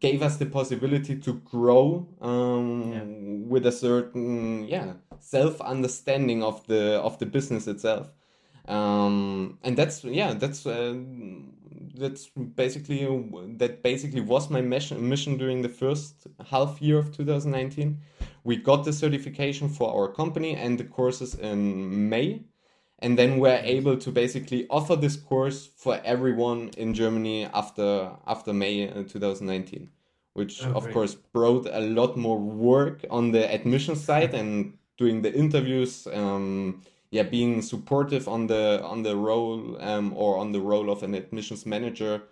gave 0.00 0.22
us 0.22 0.36
the 0.38 0.46
possibility 0.46 1.14
to 1.14 1.34
grow 1.34 2.08
um, 2.20 2.92
yeah. 2.92 3.48
with 3.48 3.66
a 3.66 3.72
certain 3.72 4.66
yeah 4.66 4.94
self 5.20 5.60
understanding 5.60 6.42
of 6.42 6.66
the 6.66 6.98
of 7.00 7.18
the 7.18 7.26
business 7.26 7.66
itself. 7.66 8.10
Um, 8.66 9.58
and 9.62 9.76
that's 9.76 10.04
yeah 10.04 10.34
that's 10.34 10.66
uh, 10.66 10.94
that's 11.94 12.28
basically 12.28 13.04
that 13.58 13.82
basically 13.82 14.20
was 14.20 14.48
my 14.48 14.60
mission 14.60 15.08
mission 15.08 15.36
during 15.36 15.62
the 15.62 15.68
first 15.68 16.26
half 16.50 16.80
year 16.80 16.98
of 16.98 17.14
2019 17.14 17.98
we 18.44 18.56
got 18.56 18.84
the 18.84 18.92
certification 18.92 19.68
for 19.68 19.92
our 19.94 20.08
company 20.12 20.54
and 20.54 20.78
the 20.78 20.84
courses 20.84 21.34
in 21.34 22.08
may 22.08 22.42
and 23.00 23.18
then 23.18 23.38
we're 23.38 23.60
able 23.64 23.96
to 23.96 24.10
basically 24.10 24.66
offer 24.68 24.94
this 24.94 25.16
course 25.16 25.68
for 25.76 26.00
everyone 26.04 26.70
in 26.76 26.94
germany 26.94 27.44
after 27.46 28.10
after 28.26 28.52
may 28.52 28.88
uh, 28.88 29.02
2019 29.04 29.88
which 30.34 30.64
oh, 30.64 30.72
of 30.72 30.84
great. 30.84 30.94
course 30.94 31.14
brought 31.14 31.66
a 31.70 31.80
lot 31.80 32.16
more 32.16 32.38
work 32.38 33.04
on 33.10 33.32
the 33.32 33.52
admission 33.52 33.96
side 33.96 34.34
and 34.34 34.74
doing 34.96 35.22
the 35.22 35.32
interviews 35.34 36.06
um, 36.12 36.82
yeah 37.10 37.22
being 37.22 37.62
supportive 37.62 38.28
on 38.28 38.46
the 38.46 38.80
on 38.84 39.02
the 39.02 39.16
role 39.16 39.76
um, 39.82 40.12
or 40.14 40.38
on 40.38 40.52
the 40.52 40.60
role 40.60 40.90
of 40.90 41.02
an 41.02 41.14
admissions 41.14 41.66
manager 41.66 42.22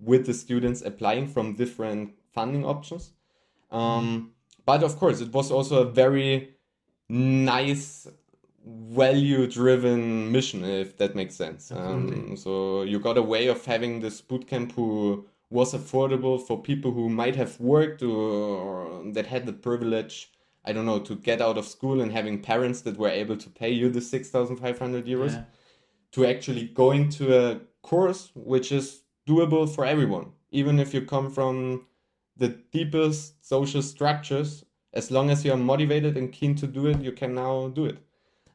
with 0.00 0.26
the 0.26 0.34
students 0.34 0.82
applying 0.82 1.26
from 1.26 1.54
different 1.54 2.12
funding 2.32 2.64
options 2.64 3.12
um, 3.70 4.33
but 4.66 4.82
of 4.82 4.98
course 4.98 5.20
it 5.20 5.32
was 5.32 5.50
also 5.50 5.82
a 5.82 5.90
very 5.90 6.54
nice 7.08 8.08
value 8.66 9.46
driven 9.46 10.32
mission 10.32 10.64
if 10.64 10.96
that 10.96 11.14
makes 11.14 11.34
sense 11.34 11.70
um, 11.70 12.36
so 12.36 12.82
you 12.82 12.98
got 12.98 13.18
a 13.18 13.22
way 13.22 13.46
of 13.48 13.64
having 13.64 14.00
this 14.00 14.22
bootcamp 14.22 14.72
who 14.72 15.26
was 15.50 15.74
affordable 15.74 16.40
for 16.40 16.60
people 16.60 16.90
who 16.90 17.08
might 17.08 17.36
have 17.36 17.60
worked 17.60 18.02
or 18.02 19.02
that 19.12 19.26
had 19.26 19.44
the 19.44 19.52
privilege 19.52 20.30
I 20.64 20.72
don't 20.72 20.86
know, 20.86 20.98
to 21.00 21.16
get 21.16 21.42
out 21.42 21.58
of 21.58 21.66
school 21.66 22.00
and 22.00 22.10
having 22.10 22.40
parents 22.40 22.80
that 22.82 22.96
were 22.96 23.10
able 23.10 23.36
to 23.36 23.50
pay 23.50 23.70
you 23.70 23.90
the 23.90 24.00
6,500 24.00 25.04
euros 25.04 25.32
yeah. 25.32 25.44
to 26.12 26.26
actually 26.26 26.68
going 26.68 27.10
to 27.10 27.36
a 27.38 27.60
course 27.82 28.30
which 28.34 28.72
is 28.72 29.02
doable 29.28 29.72
for 29.72 29.84
everyone. 29.84 30.32
Even 30.50 30.78
if 30.78 30.94
you 30.94 31.02
come 31.02 31.30
from 31.30 31.86
the 32.36 32.48
deepest 32.48 33.44
social 33.46 33.82
structures, 33.82 34.63
as 34.94 35.10
long 35.10 35.30
as 35.30 35.44
you 35.44 35.52
are 35.52 35.58
motivated 35.58 36.16
and 36.16 36.32
keen 36.32 36.54
to 36.56 36.66
do 36.66 36.86
it, 36.86 37.00
you 37.00 37.12
can 37.12 37.34
now 37.34 37.68
do 37.68 37.84
it. 37.84 37.98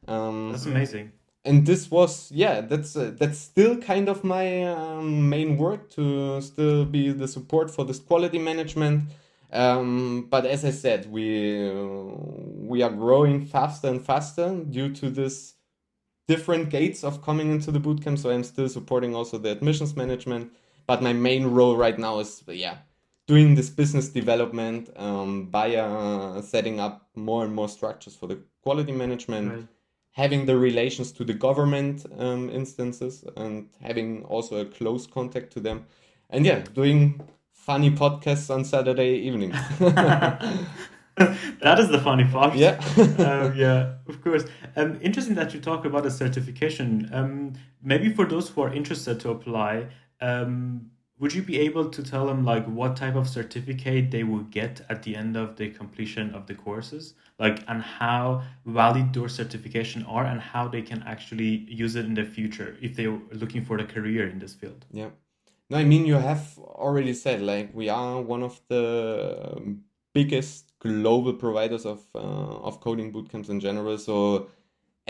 Um, 0.08 0.52
That's 0.52 0.66
amazing. 0.66 1.12
And 1.44 1.64
this 1.64 1.90
was, 1.90 2.30
yeah, 2.32 2.60
that's 2.60 2.96
uh, 2.96 3.12
that's 3.16 3.38
still 3.38 3.78
kind 3.78 4.10
of 4.10 4.24
my 4.24 4.64
um, 4.64 5.28
main 5.28 5.56
work 5.56 5.88
to 5.92 6.40
still 6.42 6.84
be 6.84 7.12
the 7.12 7.26
support 7.26 7.70
for 7.70 7.84
this 7.84 7.98
quality 7.98 8.38
management 8.38 9.04
um, 9.52 10.28
but 10.30 10.46
as 10.46 10.64
I 10.64 10.70
said, 10.70 11.10
we 11.10 11.70
we 11.72 12.82
are 12.82 12.90
growing 12.90 13.44
faster 13.44 13.88
and 13.88 14.04
faster 14.04 14.54
due 14.64 14.92
to 14.94 15.10
this 15.10 15.54
different 16.28 16.70
gates 16.70 17.02
of 17.02 17.22
coming 17.22 17.50
into 17.50 17.72
the 17.72 17.80
bootcamp. 17.80 18.18
So 18.18 18.30
I'm 18.30 18.44
still 18.44 18.68
supporting 18.68 19.14
also 19.14 19.38
the 19.38 19.50
admissions 19.50 19.96
management. 19.96 20.52
But 20.86 21.02
my 21.02 21.12
main 21.12 21.46
role 21.46 21.76
right 21.76 21.98
now 21.98 22.20
is 22.20 22.42
yeah, 22.46 22.78
doing 23.26 23.54
this 23.54 23.70
business 23.70 24.08
development 24.08 24.90
um, 24.96 25.46
by 25.46 25.76
uh, 25.76 26.42
setting 26.42 26.80
up 26.80 27.08
more 27.14 27.44
and 27.44 27.54
more 27.54 27.68
structures 27.68 28.14
for 28.14 28.26
the 28.26 28.40
quality 28.62 28.92
management. 28.92 29.52
Right. 29.52 29.68
Having 30.12 30.46
the 30.46 30.56
relations 30.56 31.12
to 31.12 31.24
the 31.24 31.32
government 31.34 32.04
um, 32.18 32.50
instances 32.50 33.24
and 33.36 33.68
having 33.80 34.24
also 34.24 34.56
a 34.56 34.64
close 34.64 35.06
contact 35.06 35.52
to 35.52 35.60
them, 35.60 35.86
and 36.28 36.44
yeah, 36.44 36.58
doing 36.74 37.20
funny 37.52 37.90
podcasts 37.92 38.52
on 38.52 38.64
Saturday 38.64 39.14
evening. 39.18 39.52
that 41.60 41.78
is 41.78 41.88
the 41.88 42.00
funny 42.00 42.24
part. 42.24 42.54
Yeah. 42.54 42.80
um, 42.96 43.54
yeah, 43.56 43.94
of 44.08 44.22
course. 44.22 44.44
Um, 44.76 44.98
interesting 45.02 45.34
that 45.34 45.52
you 45.52 45.60
talk 45.60 45.84
about 45.84 46.06
a 46.06 46.10
certification. 46.10 47.10
Um, 47.12 47.52
maybe 47.82 48.12
for 48.12 48.24
those 48.24 48.48
who 48.48 48.62
are 48.62 48.72
interested 48.72 49.20
to 49.20 49.30
apply, 49.30 49.88
um, 50.20 50.90
would 51.20 51.34
you 51.34 51.42
be 51.42 51.60
able 51.60 51.88
to 51.90 52.02
tell 52.02 52.26
them 52.26 52.44
like 52.44 52.64
what 52.64 52.96
type 52.96 53.14
of 53.14 53.28
certificate 53.28 54.10
they 54.10 54.24
will 54.24 54.42
get 54.44 54.80
at 54.88 55.02
the 55.02 55.14
end 55.14 55.36
of 55.36 55.56
the 55.56 55.68
completion 55.68 56.34
of 56.34 56.46
the 56.46 56.54
courses, 56.54 57.14
like 57.38 57.62
and 57.68 57.82
how 57.82 58.42
valid 58.64 59.12
those 59.12 59.34
certification 59.34 60.02
are, 60.06 60.24
and 60.24 60.40
how 60.40 60.66
they 60.66 60.80
can 60.80 61.02
actually 61.02 61.66
use 61.68 61.94
it 61.94 62.06
in 62.06 62.14
the 62.14 62.24
future 62.24 62.76
if 62.80 62.96
they're 62.96 63.18
looking 63.32 63.64
for 63.64 63.76
a 63.76 63.84
career 63.84 64.28
in 64.28 64.38
this 64.38 64.54
field? 64.54 64.86
Yeah. 64.90 65.10
No, 65.68 65.76
I 65.76 65.84
mean 65.84 66.06
you 66.06 66.14
have 66.14 66.58
already 66.58 67.12
said 67.12 67.42
like 67.42 67.70
we 67.74 67.90
are 67.90 68.20
one 68.20 68.42
of 68.42 68.60
the 68.68 69.76
biggest 70.14 70.72
global 70.80 71.34
providers 71.34 71.84
of 71.84 72.00
uh, 72.14 72.18
of 72.18 72.80
coding 72.80 73.12
bootcamps 73.12 73.50
in 73.50 73.60
general. 73.60 73.98
So 73.98 74.48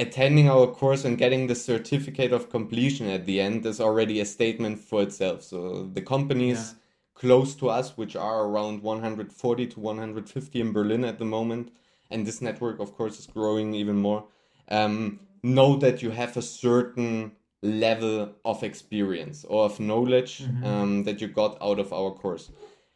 attending 0.00 0.48
our 0.48 0.66
course 0.66 1.04
and 1.04 1.18
getting 1.18 1.46
the 1.46 1.54
certificate 1.54 2.32
of 2.32 2.48
completion 2.48 3.06
at 3.06 3.26
the 3.26 3.40
end 3.40 3.66
is 3.66 3.80
already 3.80 4.20
a 4.20 4.24
statement 4.24 4.78
for 4.78 5.02
itself. 5.02 5.42
So 5.42 5.90
the 5.92 6.00
companies 6.00 6.60
yeah. 6.72 6.78
close 7.14 7.54
to 7.56 7.68
us, 7.68 7.96
which 7.98 8.16
are 8.16 8.44
around 8.44 8.82
140 8.82 9.66
to 9.66 9.80
150 9.80 10.60
in 10.60 10.72
Berlin 10.72 11.04
at 11.04 11.18
the 11.18 11.26
moment, 11.26 11.70
and 12.10 12.26
this 12.26 12.40
network, 12.40 12.80
of 12.80 12.94
course, 12.96 13.18
is 13.18 13.26
growing 13.26 13.74
even 13.74 13.96
more. 13.96 14.24
Um, 14.70 15.20
know 15.42 15.76
that 15.76 16.02
you 16.02 16.10
have 16.10 16.36
a 16.36 16.42
certain 16.42 17.32
level 17.62 18.34
of 18.44 18.62
experience 18.62 19.44
or 19.44 19.64
of 19.66 19.78
knowledge 19.78 20.42
mm-hmm. 20.42 20.64
um, 20.64 21.04
that 21.04 21.20
you 21.20 21.28
got 21.28 21.58
out 21.60 21.78
of 21.78 21.92
our 21.92 22.10
course. 22.10 22.50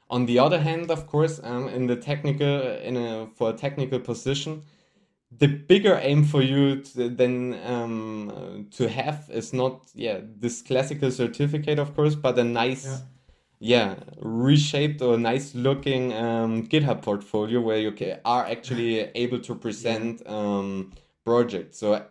On 0.09 0.25
the 0.27 0.39
other 0.39 0.61
hand, 0.61 0.91
of 0.91 1.07
course, 1.07 1.39
um, 1.43 1.69
in 1.69 1.87
the 1.87 1.97
technical 1.97 2.47
in 2.89 2.97
a 2.97 3.27
for 3.35 3.51
a 3.51 3.53
technical 3.53 3.99
position, 3.99 4.63
the 5.39 5.49
bigger 5.49 5.99
aim 6.01 6.25
for 6.25 6.43
you 6.43 6.81
to, 6.83 7.09
then 7.09 7.59
um, 7.65 8.67
to 8.73 8.89
have 8.89 9.29
is 9.33 9.53
not 9.53 9.81
yeah 9.95 10.21
this 10.41 10.63
classical 10.63 11.11
certificate, 11.11 11.79
of 11.79 11.95
course, 11.95 12.15
but 12.15 12.39
a 12.39 12.45
nice. 12.45 12.85
Yeah. 12.87 12.99
yeah 13.61 13.95
reshaped 14.21 15.01
or 15.03 15.17
nice 15.17 15.55
looking 15.55 16.13
um, 16.13 16.67
GitHub 16.67 17.03
portfolio 17.03 17.61
where 17.61 17.79
you 17.79 17.93
are 18.25 18.45
actually 18.47 19.01
able 19.25 19.41
to 19.41 19.55
present 19.55 20.27
um, 20.29 20.93
projects. 21.25 21.79
So 21.79 22.05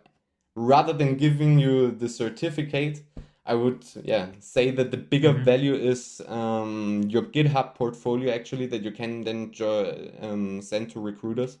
rather 0.56 0.92
than 0.92 1.16
giving 1.16 1.58
you 1.58 1.90
the 1.92 2.08
certificate, 2.08 3.02
I 3.46 3.54
would 3.54 3.84
yeah 4.02 4.28
say 4.40 4.70
that 4.72 4.90
the 4.90 4.96
bigger 4.96 5.34
Mhm. 5.34 5.44
value 5.44 5.74
is 5.74 6.22
um, 6.28 7.04
your 7.08 7.22
GitHub 7.22 7.74
portfolio 7.74 8.32
actually 8.34 8.66
that 8.68 8.82
you 8.82 8.90
can 8.92 9.22
then 9.24 9.52
jo- 9.52 9.94
um, 10.22 10.62
send 10.62 10.90
to 10.90 11.00
recruiters 11.00 11.58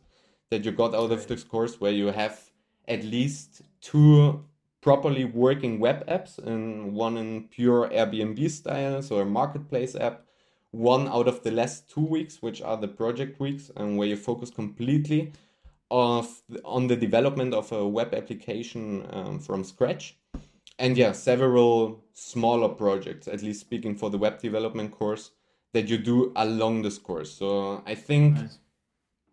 that 0.50 0.64
you 0.64 0.72
got 0.72 0.94
out 0.94 1.10
of 1.10 1.26
this 1.26 1.44
course 1.44 1.80
where 1.80 1.92
you 1.92 2.06
have 2.08 2.50
at 2.86 3.04
least 3.04 3.62
two 3.80 4.44
properly 4.80 5.24
working 5.24 5.80
web 5.80 6.06
apps 6.06 6.38
and 6.38 6.92
one 6.92 7.16
in 7.16 7.48
pure 7.48 7.88
Airbnb 7.88 8.50
style, 8.50 9.02
so 9.02 9.18
a 9.18 9.24
marketplace 9.24 9.96
app, 9.96 10.26
one 10.72 11.08
out 11.08 11.26
of 11.26 11.42
the 11.42 11.50
last 11.50 11.88
two 11.88 12.04
weeks, 12.04 12.42
which 12.42 12.60
are 12.60 12.76
the 12.76 12.88
project 12.88 13.40
weeks, 13.40 13.70
and 13.76 13.96
where 13.96 14.08
you 14.08 14.16
focus 14.16 14.50
completely 14.50 15.32
of 15.90 16.42
on 16.64 16.86
the 16.86 16.96
development 16.96 17.54
of 17.54 17.70
a 17.72 17.86
web 17.86 18.14
application 18.14 19.06
um, 19.10 19.38
from 19.38 19.64
scratch. 19.64 20.18
And 20.78 20.96
yeah, 20.98 21.12
several 21.12 22.04
smaller 22.12 22.68
projects, 22.68 23.28
at 23.28 23.42
least 23.42 23.60
speaking 23.60 23.94
for 23.94 24.10
the 24.10 24.18
web 24.18 24.40
development 24.40 24.90
course, 24.90 25.30
that 25.72 25.88
you 25.88 25.98
do 25.98 26.32
along 26.36 26.82
this 26.82 26.98
course. 26.98 27.32
So 27.32 27.82
I 27.86 27.94
think 27.94 28.34
Nice. 28.34 28.58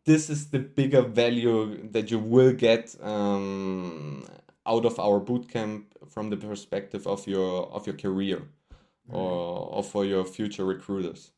This 0.05 0.29
is 0.29 0.49
the 0.49 0.59
bigger 0.59 1.01
value 1.01 1.87
that 1.91 2.09
you 2.09 2.19
will 2.19 2.53
get 2.53 2.95
um, 3.01 4.25
out 4.65 4.85
of 4.85 4.99
our 4.99 5.19
bootcamp 5.19 5.83
from 6.09 6.29
the 6.29 6.37
perspective 6.37 7.07
of 7.07 7.27
your 7.27 7.71
of 7.71 7.85
your 7.87 7.95
career 7.95 8.41
or, 9.09 9.69
or 9.75 9.83
for 9.83 10.05
your 10.05 10.25
future 10.25 10.65
recruiters. 10.65 11.31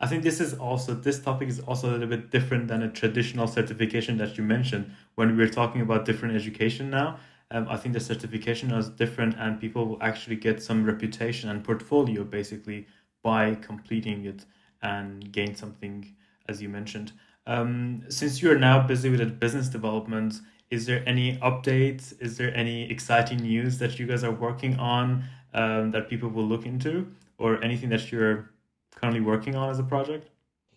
I 0.00 0.08
think 0.08 0.24
this 0.24 0.40
is 0.40 0.54
also 0.54 0.94
this 0.94 1.20
topic 1.20 1.48
is 1.48 1.60
also 1.60 1.90
a 1.90 1.92
little 1.92 2.08
bit 2.08 2.30
different 2.30 2.66
than 2.68 2.82
a 2.82 2.90
traditional 2.90 3.46
certification 3.46 4.18
that 4.18 4.36
you 4.36 4.42
mentioned 4.42 4.92
when 5.14 5.36
we 5.36 5.42
were 5.44 5.48
talking 5.48 5.80
about 5.80 6.04
different 6.04 6.34
education 6.34 6.90
now. 6.90 7.18
Um, 7.52 7.66
I 7.68 7.76
think 7.76 7.92
the 7.92 8.00
certification 8.00 8.72
is 8.72 8.88
different, 8.88 9.36
and 9.38 9.60
people 9.60 9.86
will 9.86 10.02
actually 10.02 10.36
get 10.36 10.62
some 10.62 10.84
reputation 10.84 11.50
and 11.50 11.62
portfolio 11.62 12.24
basically 12.24 12.86
by 13.22 13.54
completing 13.56 14.24
it 14.24 14.44
and 14.80 15.30
gain 15.30 15.54
something, 15.54 16.16
as 16.48 16.60
you 16.60 16.68
mentioned. 16.68 17.12
Um, 17.46 18.04
since 18.08 18.40
you 18.40 18.50
are 18.50 18.58
now 18.58 18.86
busy 18.86 19.10
with 19.10 19.20
the 19.20 19.26
business 19.26 19.68
development, 19.68 20.34
is 20.70 20.86
there 20.86 21.02
any 21.06 21.36
updates? 21.38 22.14
Is 22.20 22.36
there 22.36 22.54
any 22.56 22.90
exciting 22.90 23.38
news 23.38 23.78
that 23.78 23.98
you 23.98 24.06
guys 24.06 24.24
are 24.24 24.30
working 24.30 24.78
on 24.78 25.24
um, 25.54 25.90
that 25.90 26.08
people 26.08 26.28
will 26.28 26.46
look 26.46 26.66
into, 26.66 27.12
or 27.38 27.62
anything 27.62 27.90
that 27.90 28.10
you're 28.10 28.50
currently 28.94 29.20
working 29.20 29.54
on 29.54 29.70
as 29.70 29.78
a 29.78 29.82
project? 29.82 30.28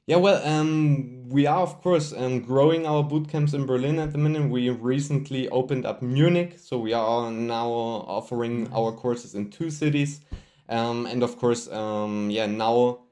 Yeah, 0.08 0.18
well, 0.18 0.46
um, 0.46 1.30
we 1.30 1.48
are 1.48 1.62
of 1.62 1.82
course 1.82 2.14
um, 2.14 2.42
growing 2.42 2.86
our 2.86 3.04
boot 3.04 3.28
camps 3.28 3.54
in 3.54 3.66
Berlin 3.66 3.98
at 3.98 4.12
the 4.12 4.20
minute. 4.20 4.50
We 4.50 4.70
recently 4.70 5.50
opened 5.50 5.86
up 5.86 6.02
Munich, 6.02 6.60
so 6.60 6.78
we 6.78 6.94
are 6.94 7.32
now 7.32 7.70
offering 7.70 8.70
our 8.72 8.92
courses 8.92 9.34
in 9.34 9.50
two 9.50 9.72
cities, 9.72 10.22
um, 10.70 11.06
and 11.06 11.24
of 11.24 11.38
course, 11.38 11.68
um, 11.72 12.30
yeah, 12.30 12.46
now 12.46 13.05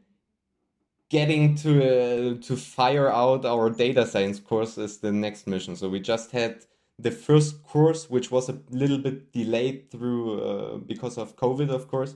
getting 1.14 1.54
to 1.54 1.72
uh, 1.78 2.42
to 2.48 2.56
fire 2.56 3.10
out 3.22 3.46
our 3.46 3.70
data 3.70 4.04
science 4.06 4.40
course 4.40 4.80
is 4.80 4.98
the 4.98 5.12
next 5.12 5.46
mission. 5.46 5.76
So 5.76 5.88
we 5.88 6.00
just 6.00 6.32
had 6.32 6.66
the 6.98 7.12
first 7.12 7.62
course, 7.64 8.10
which 8.10 8.32
was 8.32 8.50
a 8.50 8.58
little 8.72 8.98
bit 8.98 9.32
delayed 9.32 9.92
through 9.92 10.24
uh, 10.42 10.78
because 10.78 11.20
of 11.20 11.36
COVID, 11.36 11.70
of 11.70 11.88
course. 11.88 12.16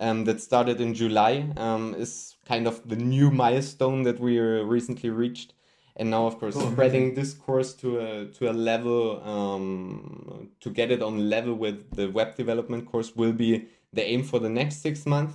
Um, 0.00 0.24
that 0.26 0.40
started 0.40 0.80
in 0.80 0.94
July 0.94 1.34
um, 1.56 1.92
is 1.98 2.36
kind 2.46 2.68
of 2.68 2.88
the 2.88 2.94
new 2.94 3.32
milestone 3.32 4.04
that 4.04 4.20
we 4.20 4.38
uh, 4.38 4.62
recently 4.76 5.10
reached, 5.10 5.54
and 5.96 6.08
now 6.08 6.24
of 6.24 6.38
course 6.38 6.54
Cool, 6.54 6.70
spreading 6.70 7.14
this 7.14 7.34
course 7.34 7.74
to 7.80 7.88
a 7.98 8.26
to 8.36 8.48
a 8.48 8.54
level 8.70 9.20
um, 9.34 10.50
to 10.60 10.70
get 10.70 10.92
it 10.92 11.02
on 11.02 11.28
level 11.28 11.54
with 11.64 11.78
the 11.96 12.06
web 12.18 12.36
development 12.36 12.86
course 12.86 13.16
will 13.16 13.32
be 13.32 13.66
the 13.92 14.04
aim 14.12 14.22
for 14.22 14.38
the 14.38 14.52
next 14.60 14.76
six 14.86 15.04
months 15.04 15.34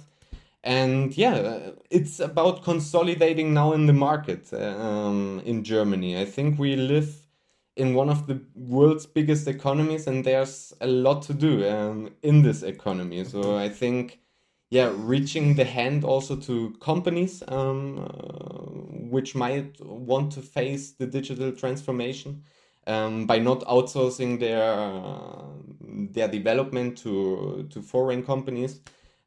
and 0.64 1.16
yeah 1.18 1.72
it's 1.90 2.20
about 2.20 2.64
consolidating 2.64 3.54
now 3.54 3.74
in 3.74 3.86
the 3.86 3.94
market 3.94 4.54
um, 4.54 5.42
in 5.46 5.64
germany. 5.64 6.20
I 6.20 6.26
think 6.26 6.58
we 6.58 6.76
live 6.76 7.28
in 7.76 7.96
one 7.96 8.10
of 8.10 8.28
the 8.28 8.40
world's 8.56 9.06
biggest 9.06 9.48
economies 9.48 10.08
and 10.08 10.24
there's 10.24 10.74
a 10.80 10.88
lot 10.88 11.24
to 11.24 11.34
do 11.34 11.68
um, 11.70 12.14
in 12.22 12.44
this 12.44 12.64
economy. 12.64 13.24
So 13.24 13.58
i 13.58 13.70
think 13.70 14.20
yeah 14.70 14.92
reaching 14.96 15.56
the 15.56 15.66
hand 15.66 16.04
also 16.04 16.36
to 16.36 16.74
companies 16.80 17.44
um, 17.50 18.00
uh, 18.00 18.06
which 19.10 19.36
might 19.36 19.80
want 19.82 20.32
to 20.32 20.42
face 20.42 20.94
the 20.94 21.06
digital 21.06 21.52
transformation 21.52 22.44
um, 22.88 23.26
by 23.26 23.38
not 23.38 23.62
outsourcing 23.62 24.40
their 24.40 24.64
uh, 24.64 25.44
their 26.12 26.28
development 26.28 26.98
to 26.98 27.68
to 27.70 27.82
foreign 27.82 28.24
companies 28.24 28.80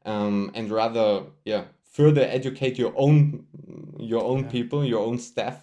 um, 0.07 0.51
and 0.55 0.71
rather 0.71 1.23
yeah 1.45 1.63
further 1.97 2.21
educate 2.39 2.77
your 2.83 2.93
own 2.95 3.45
your 3.99 4.23
own 4.23 4.43
Yeah. 4.43 4.51
people 4.57 4.85
your 4.85 5.03
own 5.09 5.17
staff 5.19 5.57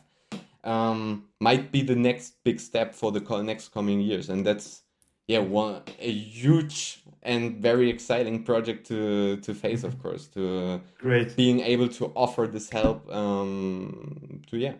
um, 0.64 1.24
might 1.40 1.70
be 1.72 1.82
the 1.82 1.96
next 1.96 2.42
big 2.44 2.58
step 2.60 2.94
for 2.94 3.12
the 3.12 3.20
co- 3.20 3.42
next 3.42 3.72
coming 3.72 4.00
years 4.00 4.28
and 4.30 4.46
that's 4.46 4.82
yeah 5.28 5.40
one 5.40 5.82
a 5.98 6.10
huge 6.10 7.02
and 7.22 7.56
very 7.62 7.88
exciting 7.90 8.44
project 8.44 8.86
to 8.86 9.36
to 9.38 9.54
face 9.54 9.82
of 9.84 9.94
course 10.02 10.28
to 10.28 10.80
Great. 10.98 11.36
being 11.36 11.60
able 11.60 11.88
to 11.88 12.12
offer 12.14 12.46
this 12.46 12.70
help 12.70 12.98
um, 13.12 14.42
to 14.48 14.56
yeah 14.58 14.74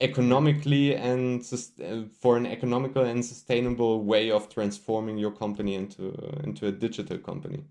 economically 0.00 0.94
and 0.96 1.44
sus- 1.44 1.78
uh, 1.80 2.02
for 2.20 2.36
an 2.36 2.46
economical 2.46 3.02
and 3.04 3.24
sustainable 3.24 4.02
way 4.04 4.30
of 4.30 4.48
transforming 4.48 5.16
your 5.18 5.30
company 5.30 5.74
into 5.74 6.12
into 6.44 6.66
a 6.66 6.72
digital 6.72 7.18
company. 7.18 7.64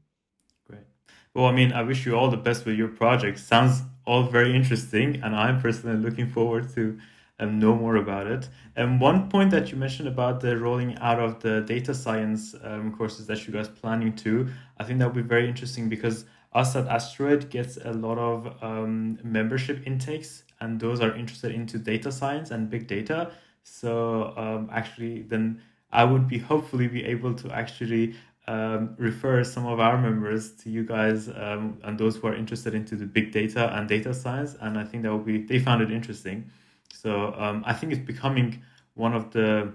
Well, 1.33 1.45
I 1.45 1.51
mean, 1.51 1.73
I 1.73 1.81
wish 1.81 2.05
you 2.05 2.15
all 2.15 2.29
the 2.29 2.37
best 2.37 2.63
with 2.65 2.77
your 2.77 2.89
project. 2.89 3.39
Sounds 3.39 3.81
all 4.05 4.23
very 4.23 4.55
interesting, 4.55 5.21
and 5.23 5.35
I'm 5.35 5.59
personally 5.59 5.97
looking 5.97 6.29
forward 6.29 6.69
to 6.75 6.99
um, 7.39 7.57
know 7.57 7.73
more 7.75 7.95
about 7.95 8.27
it. 8.27 8.49
And 8.75 9.01
one 9.01 9.29
point 9.29 9.49
that 9.49 9.71
you 9.71 9.77
mentioned 9.77 10.07
about 10.07 10.41
the 10.41 10.55
rolling 10.57 10.95
out 10.99 11.19
of 11.19 11.41
the 11.41 11.61
data 11.61 11.95
science 11.95 12.53
um, 12.63 12.95
courses 12.95 13.25
that 13.27 13.47
you 13.47 13.53
guys 13.53 13.67
planning 13.67 14.13
to, 14.17 14.47
I 14.77 14.83
think 14.83 14.99
that 14.99 15.07
would 15.07 15.23
be 15.23 15.27
very 15.27 15.47
interesting 15.47 15.89
because 15.89 16.25
us 16.53 16.75
at 16.75 16.87
Asteroid 16.87 17.49
gets 17.49 17.77
a 17.77 17.91
lot 17.93 18.19
of 18.19 18.53
um, 18.61 19.17
membership 19.23 19.81
intakes, 19.87 20.43
and 20.61 20.79
those 20.79 21.01
are 21.01 21.15
interested 21.15 21.51
into 21.51 21.79
data 21.79 22.11
science 22.11 22.51
and 22.51 22.69
big 22.69 22.85
data. 22.85 23.31
So 23.63 24.33
um, 24.37 24.69
actually, 24.71 25.23
then 25.23 25.63
I 25.91 26.03
would 26.03 26.27
be 26.27 26.37
hopefully 26.37 26.87
be 26.87 27.03
able 27.05 27.33
to 27.35 27.51
actually 27.51 28.15
um, 28.47 28.95
refer 28.97 29.43
some 29.43 29.65
of 29.65 29.79
our 29.79 29.97
members 29.97 30.51
to 30.57 30.69
you 30.69 30.83
guys 30.83 31.29
um, 31.29 31.79
and 31.83 31.97
those 31.97 32.17
who 32.17 32.27
are 32.27 32.35
interested 32.35 32.73
into 32.73 32.95
the 32.95 33.05
big 33.05 33.31
data 33.31 33.73
and 33.75 33.87
data 33.87 34.13
science. 34.13 34.55
And 34.59 34.77
I 34.77 34.83
think 34.83 35.03
that 35.03 35.11
will 35.11 35.19
be 35.19 35.43
they 35.43 35.59
found 35.59 35.81
it 35.81 35.91
interesting. 35.91 36.51
So 36.93 37.33
um, 37.37 37.63
I 37.65 37.73
think 37.73 37.93
it's 37.93 38.05
becoming 38.05 38.61
one 38.95 39.13
of 39.13 39.31
the 39.31 39.73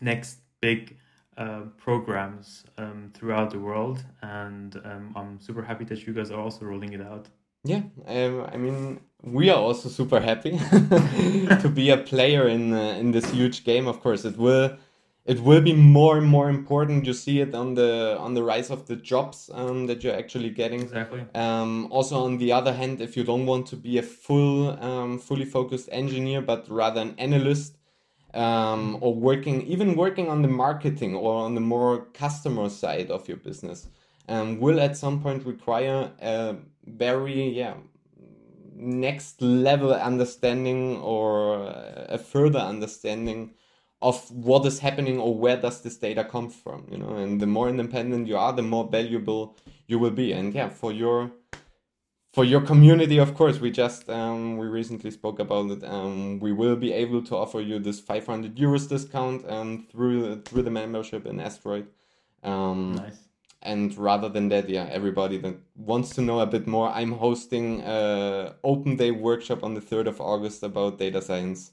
next 0.00 0.38
big 0.60 0.96
uh, 1.36 1.62
programs 1.76 2.64
um, 2.78 3.10
throughout 3.14 3.50
the 3.50 3.58
world, 3.58 4.02
and 4.22 4.74
um, 4.84 5.12
I'm 5.14 5.38
super 5.38 5.62
happy 5.62 5.84
that 5.84 6.06
you 6.06 6.14
guys 6.14 6.30
are 6.30 6.40
also 6.40 6.64
rolling 6.64 6.92
it 6.94 7.00
out. 7.00 7.28
yeah 7.64 7.82
um, 8.06 8.46
i 8.52 8.56
mean 8.56 9.00
we 9.22 9.50
are 9.50 9.58
also 9.58 9.88
super 9.88 10.20
happy 10.20 10.52
to 11.62 11.68
be 11.68 11.90
a 11.90 11.96
player 11.96 12.46
in 12.48 12.72
uh, 12.72 12.96
in 13.00 13.10
this 13.12 13.30
huge 13.30 13.64
game 13.64 13.86
of 13.88 14.00
course 14.00 14.24
it 14.24 14.36
will 14.36 14.76
it 15.26 15.40
will 15.40 15.60
be 15.60 15.74
more 15.74 16.16
and 16.18 16.26
more 16.26 16.48
important 16.48 17.04
you 17.04 17.12
see 17.12 17.40
it 17.40 17.54
on 17.54 17.74
the 17.74 18.16
on 18.18 18.34
the 18.34 18.42
rise 18.42 18.70
of 18.70 18.86
the 18.86 18.96
jobs 18.96 19.50
um, 19.52 19.86
that 19.86 20.02
you're 20.02 20.14
actually 20.14 20.50
getting 20.50 20.82
Exactly. 20.82 21.24
Um, 21.34 21.88
also, 21.90 22.24
on 22.24 22.38
the 22.38 22.52
other 22.52 22.72
hand, 22.72 23.00
if 23.00 23.16
you 23.16 23.24
don't 23.24 23.46
want 23.46 23.66
to 23.68 23.76
be 23.76 23.98
a 23.98 24.02
full, 24.02 24.70
um, 24.82 25.18
fully 25.18 25.44
focused 25.44 25.88
engineer, 25.92 26.40
but 26.40 26.68
rather 26.68 27.00
an 27.00 27.14
analyst, 27.18 27.76
um, 28.34 28.98
or 29.00 29.14
working, 29.14 29.62
even 29.62 29.96
working 29.96 30.28
on 30.28 30.42
the 30.42 30.48
marketing 30.48 31.14
or 31.14 31.42
on 31.44 31.54
the 31.54 31.60
more 31.60 32.06
customer 32.12 32.68
side 32.68 33.10
of 33.10 33.28
your 33.28 33.38
business, 33.38 33.88
um, 34.28 34.60
will 34.60 34.80
at 34.80 34.96
some 34.96 35.20
point 35.22 35.44
require 35.44 36.10
a 36.20 36.56
very, 36.86 37.48
yeah, 37.48 37.74
next 38.74 39.40
level 39.42 39.92
understanding 39.92 40.98
or 40.98 41.66
a 42.08 42.18
further 42.18 42.58
understanding 42.58 43.54
of 44.02 44.30
what 44.30 44.66
is 44.66 44.78
happening 44.80 45.18
or 45.18 45.34
where 45.34 45.56
does 45.56 45.80
this 45.82 45.96
data 45.96 46.22
come 46.24 46.50
from 46.50 46.86
you 46.90 46.98
know? 46.98 47.16
And 47.16 47.40
the 47.40 47.46
more 47.46 47.68
independent 47.68 48.28
you 48.28 48.36
are 48.36 48.52
the 48.52 48.62
more 48.62 48.86
valuable 48.88 49.56
you 49.86 49.98
will 49.98 50.10
be. 50.10 50.32
And 50.32 50.54
yeah 50.54 50.68
for 50.68 50.92
your 50.92 51.32
for 52.32 52.44
your 52.44 52.60
community 52.60 53.16
of 53.18 53.34
course 53.34 53.58
we 53.60 53.70
just 53.70 54.10
um, 54.10 54.58
we 54.58 54.66
recently 54.66 55.10
spoke 55.10 55.38
about 55.38 55.70
it 55.70 55.82
um, 55.84 56.38
we 56.40 56.52
will 56.52 56.76
be 56.76 56.92
able 56.92 57.22
to 57.22 57.34
offer 57.34 57.60
you 57.60 57.78
this 57.78 57.98
500 57.98 58.54
euros 58.56 58.86
discount 58.88 59.48
um, 59.50 59.86
through 59.90 60.42
through 60.42 60.62
the 60.62 60.70
membership 60.70 61.24
in 61.26 61.40
asteroid. 61.40 61.86
Um, 62.42 62.96
Nice. 62.96 63.18
and 63.62 63.96
rather 63.96 64.28
than 64.28 64.50
that 64.50 64.68
yeah 64.68 64.86
everybody 64.90 65.38
that 65.38 65.56
wants 65.74 66.10
to 66.10 66.20
know 66.20 66.40
a 66.40 66.46
bit 66.46 66.66
more 66.66 66.90
i'm 66.90 67.12
hosting 67.12 67.80
a 67.80 68.54
open 68.62 68.96
day 68.96 69.10
workshop 69.10 69.64
on 69.64 69.72
the 69.74 69.80
3rd 69.80 70.06
of 70.08 70.20
august 70.20 70.62
about 70.62 70.98
data 70.98 71.22
science 71.22 71.72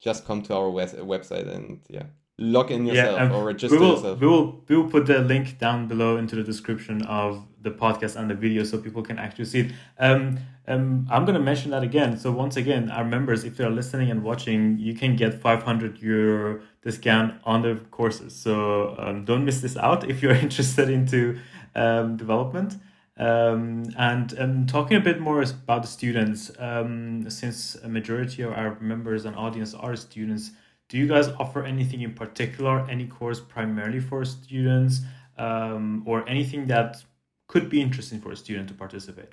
just 0.00 0.26
come 0.26 0.42
to 0.42 0.54
our 0.54 0.70
wes- 0.70 0.94
website 0.94 1.48
and 1.48 1.80
yeah 1.88 2.04
log 2.40 2.70
in 2.70 2.86
yourself 2.86 3.18
yeah, 3.18 3.24
um, 3.24 3.32
or 3.32 3.44
register 3.44 3.76
we 3.76 3.84
will, 3.84 3.94
yourself. 3.96 4.20
We 4.20 4.26
will 4.26 4.64
we 4.66 4.76
will 4.76 4.90
put 4.90 5.06
the 5.06 5.18
link 5.18 5.58
down 5.58 5.86
below 5.86 6.16
into 6.16 6.34
the 6.34 6.42
description 6.42 7.02
of 7.02 7.46
the 7.60 7.70
podcast 7.70 8.16
and 8.16 8.30
the 8.30 8.34
video 8.34 8.64
so 8.64 8.78
people 8.78 9.02
can 9.02 9.18
actually 9.18 9.44
see 9.44 9.60
it. 9.60 9.72
Um, 9.98 10.38
um, 10.66 11.06
I'm 11.10 11.24
going 11.24 11.34
to 11.34 11.42
mention 11.42 11.72
that 11.72 11.82
again. 11.82 12.16
So 12.16 12.30
once 12.32 12.56
again, 12.56 12.90
our 12.90 13.04
members, 13.04 13.44
if 13.44 13.56
they're 13.56 13.70
listening 13.70 14.10
and 14.10 14.22
watching, 14.22 14.78
you 14.78 14.94
can 14.94 15.16
get 15.16 15.34
500 15.34 16.00
euro 16.00 16.60
discount 16.82 17.34
on 17.44 17.62
the 17.62 17.74
courses. 17.90 18.34
So 18.34 18.94
um, 18.98 19.24
don't 19.24 19.44
miss 19.44 19.60
this 19.60 19.76
out 19.76 20.08
if 20.08 20.22
you're 20.22 20.32
interested 20.46 20.88
into 20.88 21.38
um, 21.74 22.16
development. 22.16 22.76
Um, 23.20 23.84
and 23.98 24.34
um, 24.38 24.66
talking 24.66 24.96
a 24.96 25.00
bit 25.00 25.20
more 25.20 25.42
about 25.42 25.82
the 25.82 25.88
students, 25.88 26.50
um, 26.58 27.28
since 27.28 27.74
a 27.74 27.88
majority 27.88 28.40
of 28.42 28.52
our 28.52 28.80
members 28.80 29.26
and 29.26 29.36
audience 29.36 29.74
are 29.74 29.94
students, 29.94 30.52
do 30.88 30.96
you 30.96 31.06
guys 31.06 31.28
offer 31.38 31.62
anything 31.62 32.00
in 32.00 32.14
particular, 32.14 32.88
any 32.88 33.06
course 33.06 33.38
primarily 33.38 34.00
for 34.00 34.24
students, 34.24 35.02
um, 35.36 36.02
or 36.06 36.26
anything 36.26 36.66
that 36.68 37.04
could 37.46 37.68
be 37.68 37.82
interesting 37.82 38.22
for 38.22 38.32
a 38.32 38.36
student 38.36 38.68
to 38.68 38.74
participate? 38.74 39.32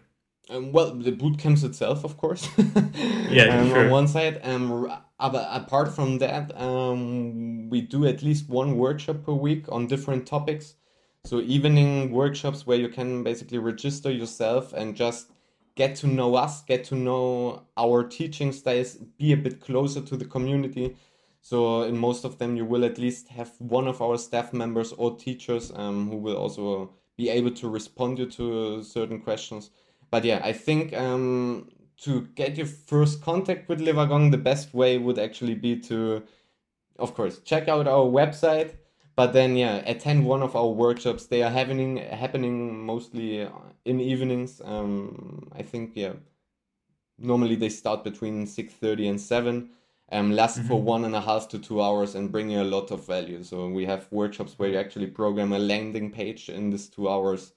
Um, 0.50 0.73
well, 0.73 0.93
the 0.93 1.12
boot 1.12 1.38
camps 1.38 1.63
itself, 1.63 2.04
of 2.04 2.17
course. 2.17 2.50
yeah, 3.30 3.58
um, 3.58 3.69
sure. 3.69 3.86
On 3.86 3.89
one 3.89 4.08
side, 4.10 4.41
um, 4.43 4.91
apart 5.17 5.95
from 5.95 6.17
that, 6.17 6.52
um, 6.60 7.69
we 7.69 7.80
do 7.80 8.06
at 8.06 8.21
least 8.21 8.50
one 8.50 8.76
workshop 8.78 9.23
per 9.23 9.32
week 9.32 9.65
on 9.69 9.88
different 9.88 10.28
topics. 10.28 10.76
So 11.25 11.41
evening 11.41 12.12
workshops 12.12 12.65
where 12.65 12.77
you 12.77 12.89
can 12.89 13.23
basically 13.23 13.58
register 13.58 14.12
yourself 14.12 14.73
and 14.73 14.95
just 14.95 15.32
get 15.75 15.95
to 15.97 16.08
know 16.08 16.36
us, 16.36 16.63
get 16.63 16.84
to 16.86 16.95
know 16.95 17.63
our 17.77 18.03
teaching 18.03 18.51
styles, 18.51 18.95
be 18.95 19.34
a 19.34 19.38
bit 19.38 19.62
closer 19.62 20.01
to 20.01 20.17
the 20.17 20.25
community. 20.25 20.95
So 21.41 21.84
in 21.84 21.97
most 21.97 22.25
of 22.25 22.39
them, 22.39 22.58
you 22.58 22.65
will 22.65 22.84
at 22.84 22.97
least 22.97 23.30
have 23.30 23.51
one 23.60 23.88
of 23.88 24.01
our 24.01 24.17
staff 24.17 24.53
members 24.53 24.91
or 24.93 25.15
teachers 25.15 25.71
um, 25.75 26.10
who 26.10 26.17
will 26.17 26.36
also 26.36 26.91
be 27.15 27.30
able 27.30 27.51
to 27.51 27.69
respond 27.69 28.19
you 28.19 28.25
to 28.32 28.84
certain 28.84 29.19
questions. 29.21 29.69
But 30.10 30.23
yeah, 30.23 30.41
I 30.43 30.53
think 30.53 30.93
um, 30.93 31.69
to 32.01 32.21
get 32.36 32.58
your 32.58 32.67
first 32.67 33.21
contact 33.21 33.69
with 33.69 33.82
Le 33.82 33.93
Wagon, 33.93 34.32
the 34.32 34.38
best 34.38 34.73
way 34.73 34.97
would 34.97 35.19
actually 35.19 35.56
be 35.56 35.80
to, 35.82 36.23
of 36.99 37.13
course, 37.13 37.39
check 37.39 37.67
out 37.67 37.88
our 37.88 38.06
website 38.06 38.75
but 39.17 39.34
then 39.34 39.58
yeah 39.58 39.77
attend 39.86 40.25
one 40.25 40.41
of 40.41 40.56
our 40.56 40.69
workshops. 40.69 41.25
They 41.25 41.43
are 41.43 41.49
happening 41.49 41.97
happening 41.97 42.86
mostly 42.86 43.49
in 43.84 43.99
evenings. 43.99 44.62
Um 44.63 45.51
i 45.53 45.63
think 45.63 45.91
yeah 45.95 46.13
normally 47.17 47.56
they 47.56 47.69
start 47.69 48.03
between 48.03 48.45
6.30 48.45 49.10
and 49.10 49.19
7 49.19 49.69
um 50.12 50.32
last 50.32 50.60
mm-hmm. 50.60 50.67
for 50.67 50.82
one 50.82 51.03
and 51.03 51.15
a 51.15 51.21
half 51.21 51.49
to 51.49 51.58
two 51.60 51.82
hours 51.82 52.13
and 52.15 52.32
bring 52.32 52.49
you 52.51 52.62
a 52.62 52.69
lot 52.75 52.91
of 52.91 53.06
value. 53.06 53.43
So 53.43 53.67
we 53.67 53.86
have 53.86 54.08
workshops 54.12 54.53
where 54.58 54.69
you 54.69 54.77
actually 54.77 55.08
program 55.08 55.51
a 55.51 55.60
landing 55.60 56.12
page 56.12 56.47
in 56.47 56.69
this 56.69 56.88
two 56.88 57.10
hours. 57.10 57.53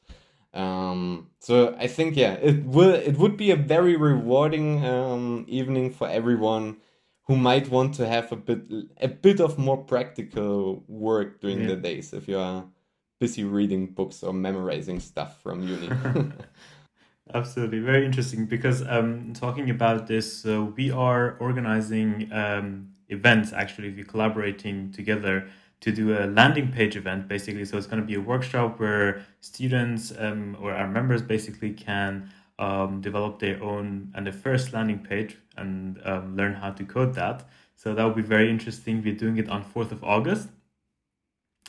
Um 0.54 1.28
so 1.38 1.76
i 1.78 1.86
think 1.86 2.16
yeah 2.16 2.32
it 2.48 2.64
will 2.64 2.94
it 2.94 3.16
would 3.18 3.36
be 3.36 3.50
a 3.50 3.56
very 3.56 3.96
rewarding 3.96 4.84
um 4.84 5.44
evening 5.46 5.92
for 5.92 6.08
everyone 6.08 6.78
who 7.30 7.36
might 7.36 7.68
want 7.70 7.94
to 7.94 8.08
have 8.08 8.32
a 8.32 8.36
bit 8.36 8.60
a 9.00 9.06
bit 9.06 9.38
of 9.40 9.56
more 9.56 9.76
practical 9.76 10.82
work 10.88 11.40
during 11.40 11.60
yeah. 11.60 11.68
the 11.68 11.76
days 11.76 12.12
if 12.12 12.26
you 12.26 12.36
are 12.36 12.64
busy 13.20 13.44
reading 13.44 13.86
books 13.86 14.24
or 14.24 14.32
memorizing 14.32 14.98
stuff 14.98 15.40
from 15.40 15.62
uni. 15.62 15.88
Absolutely, 17.34 17.78
very 17.78 18.04
interesting. 18.04 18.46
Because 18.46 18.82
um, 18.88 19.32
talking 19.32 19.70
about 19.70 20.08
this, 20.08 20.44
uh, 20.44 20.64
we 20.76 20.90
are 20.90 21.36
organizing 21.38 22.28
um, 22.32 22.88
events. 23.10 23.52
Actually, 23.52 23.90
we're 23.90 24.04
collaborating 24.04 24.90
together 24.90 25.46
to 25.82 25.92
do 25.92 26.18
a 26.18 26.26
landing 26.26 26.72
page 26.72 26.96
event, 26.96 27.28
basically. 27.28 27.64
So 27.64 27.78
it's 27.78 27.86
going 27.86 28.02
to 28.02 28.06
be 28.06 28.16
a 28.16 28.20
workshop 28.20 28.80
where 28.80 29.24
students 29.38 30.12
um, 30.18 30.56
or 30.60 30.72
our 30.72 30.88
members 30.88 31.22
basically 31.22 31.74
can 31.74 32.28
um, 32.58 33.00
develop 33.00 33.38
their 33.38 33.62
own 33.62 34.12
and 34.16 34.26
the 34.26 34.32
first 34.32 34.72
landing 34.72 34.98
page 34.98 35.38
and 35.60 36.00
um, 36.04 36.36
learn 36.36 36.54
how 36.54 36.70
to 36.70 36.84
code 36.84 37.14
that. 37.14 37.48
So 37.76 37.94
that 37.94 38.04
will 38.04 38.14
be 38.14 38.22
very 38.22 38.50
interesting. 38.50 39.02
We're 39.02 39.14
doing 39.14 39.38
it 39.38 39.48
on 39.48 39.64
4th 39.64 39.92
of 39.92 40.04
August. 40.04 40.48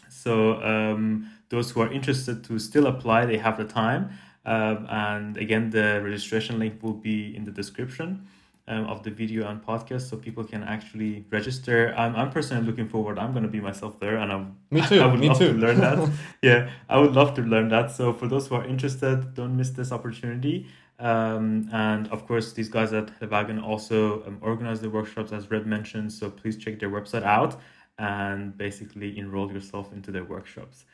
So 0.10 0.62
um, 0.62 1.30
those 1.50 1.72
who 1.72 1.82
are 1.82 1.92
interested 1.92 2.44
to 2.46 2.60
still 2.60 2.88
apply, 2.88 3.26
they 3.26 3.38
have 3.38 3.58
the 3.58 3.66
time. 3.66 4.12
Um, 4.46 4.88
and 4.90 5.38
again, 5.38 5.70
the 5.70 6.02
registration 6.04 6.60
link 6.60 6.82
will 6.82 6.94
be 6.94 7.36
in 7.36 7.46
the 7.46 7.52
description 7.52 8.28
um, 8.68 8.86
of 8.86 9.04
the 9.04 9.12
video 9.12 9.48
and 9.48 9.64
podcast, 9.64 10.10
so 10.10 10.18
people 10.18 10.44
can 10.44 10.64
actually 10.64 11.26
register. 11.30 11.94
I'm, 11.98 12.16
I'm 12.16 12.32
personally 12.32 12.66
looking 12.66 12.88
forward. 12.88 13.20
I'm 13.20 13.32
going 13.32 13.44
to 13.44 13.50
be 13.50 13.60
myself 13.60 14.00
there, 14.00 14.18
and 14.18 14.32
I'm. 14.32 14.58
Me 14.70 14.82
too. 14.88 15.02
I 15.02 15.06
would 15.06 15.20
me 15.20 15.30
love 15.30 15.38
too. 15.38 15.54
to 15.54 15.60
learn 15.60 15.80
that. 15.80 16.12
yeah, 16.42 16.70
I 16.90 16.98
would 17.00 17.14
love 17.14 17.34
to 17.36 17.42
learn 17.42 17.70
that. 17.70 17.92
So 17.92 18.14
for 18.14 18.28
those 18.28 18.48
who 18.48 18.56
are 18.56 18.66
interested, 18.66 19.34
don't 19.34 19.56
miss 19.58 19.72
this 19.72 19.92
opportunity. 19.92 20.68
Um, 21.02 21.68
and 21.74 22.08
of 22.10 22.28
course, 22.28 22.54
these 22.54 22.70
guys 22.70 22.94
at 22.94 23.10
Wagon 23.30 23.60
also 23.60 24.24
um, 24.26 24.38
organize 24.42 24.82
the 24.82 24.90
workshops, 24.90 25.32
as 25.32 25.50
Red 25.50 25.66
mentioned. 25.66 26.14
So 26.14 26.30
please 26.30 26.58
check 26.58 26.80
their 26.80 26.90
website 26.92 27.24
out 27.24 27.60
and 27.98 28.56
basically 28.58 29.18
enroll 29.18 29.52
yourself 29.52 29.92
into 29.92 30.12
their 30.12 30.24
workshops. 30.24 30.86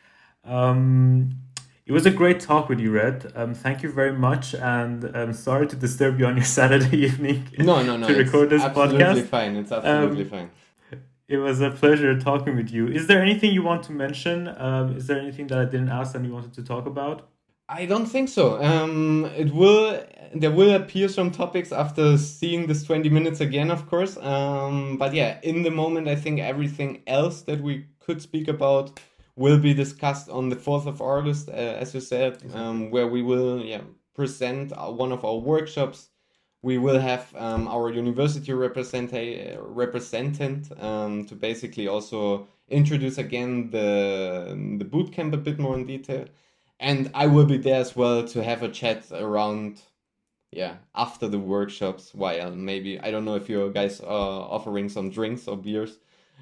Um, 0.45 1.31
it 1.85 1.91
was 1.91 2.05
a 2.05 2.11
great 2.11 2.39
talk 2.39 2.69
with 2.69 2.79
you, 2.79 2.91
Red. 2.91 3.31
Um, 3.35 3.53
thank 3.53 3.83
you 3.83 3.91
very 3.91 4.13
much, 4.13 4.53
and 4.53 5.03
I'm 5.05 5.29
um, 5.29 5.33
sorry 5.33 5.67
to 5.67 5.75
disturb 5.75 6.19
you 6.19 6.25
on 6.25 6.35
your 6.35 6.45
Saturday 6.59 6.97
evening. 6.97 7.49
No, 7.57 7.83
no, 7.83 7.97
no. 7.97 8.07
to 8.09 8.13
record 8.15 8.49
this 8.49 8.61
absolutely 8.61 8.99
podcast. 8.99 9.27
fine. 9.27 9.55
It's 9.55 9.71
absolutely 9.71 10.23
Um, 10.23 10.29
fine. 10.29 10.49
It 11.27 11.37
was 11.37 11.59
a 11.59 11.71
pleasure 11.71 12.17
talking 12.17 12.55
with 12.55 12.71
you. 12.71 12.87
Is 12.87 13.07
there 13.07 13.21
anything 13.21 13.53
you 13.53 13.61
want 13.61 13.83
to 13.83 13.91
mention? 13.91 14.47
Um, 14.47 14.95
is 14.95 15.07
there 15.07 15.19
anything 15.19 15.47
that 15.47 15.59
I 15.59 15.65
didn't 15.65 15.89
ask 15.89 16.15
and 16.15 16.25
you 16.25 16.31
wanted 16.31 16.53
to 16.53 16.63
talk 16.63 16.85
about? 16.85 17.27
I 17.69 17.85
don't 17.85 18.05
think 18.05 18.29
so. 18.29 18.61
Um, 18.63 19.25
it 19.35 19.53
will 19.53 20.01
there 20.33 20.51
will 20.51 20.75
appear 20.75 21.07
some 21.09 21.31
topics 21.31 21.71
after 21.71 22.17
seeing 22.17 22.67
this 22.67 22.83
twenty 22.83 23.09
minutes 23.09 23.41
again, 23.41 23.71
of 23.71 23.87
course. 23.87 24.17
Um, 24.17 24.97
but 24.97 25.13
yeah, 25.13 25.39
in 25.43 25.63
the 25.63 25.71
moment, 25.71 26.07
I 26.07 26.15
think 26.15 26.39
everything 26.39 27.03
else 27.07 27.41
that 27.41 27.61
we 27.61 27.85
could 27.99 28.21
speak 28.21 28.47
about 28.47 28.99
will 29.35 29.59
be 29.59 29.73
discussed 29.73 30.29
on 30.29 30.49
the 30.49 30.55
fourth 30.55 30.85
of 30.87 31.01
August, 31.01 31.49
uh, 31.49 31.51
as 31.51 31.93
you 31.93 31.99
said, 32.01 32.41
um, 32.53 32.89
where 32.89 33.07
we 33.07 33.21
will 33.21 33.61
yeah 33.61 33.81
present 34.15 34.71
one 34.71 35.11
of 35.11 35.25
our 35.25 35.37
workshops. 35.37 36.09
We 36.61 36.77
will 36.77 36.99
have 36.99 37.33
um, 37.35 37.67
our 37.67 37.89
university 37.91 38.53
represent 38.53 39.11
representant 39.59 40.71
um, 40.81 41.25
to 41.25 41.35
basically 41.35 41.87
also 41.87 42.47
introduce 42.69 43.17
again 43.17 43.69
the 43.71 44.55
the 44.79 44.85
bootcamp 44.85 45.33
a 45.33 45.37
bit 45.37 45.59
more 45.59 45.75
in 45.75 45.85
detail 45.85 46.25
and 46.79 47.09
I 47.13 47.27
will 47.27 47.45
be 47.45 47.57
there 47.57 47.79
as 47.81 47.95
well 47.95 48.23
to 48.27 48.43
have 48.43 48.63
a 48.63 48.69
chat 48.69 49.05
around 49.11 49.81
yeah 50.51 50.75
after 50.95 51.27
the 51.27 51.39
workshops 51.39 52.13
while 52.13 52.51
maybe 52.55 52.99
I 52.99 53.11
don't 53.11 53.25
know 53.25 53.35
if 53.35 53.49
you 53.49 53.69
guys 53.73 53.99
are 54.01 54.47
offering 54.55 54.89
some 54.89 55.09
drinks 55.09 55.47
or 55.47 55.57
beers 55.57 55.97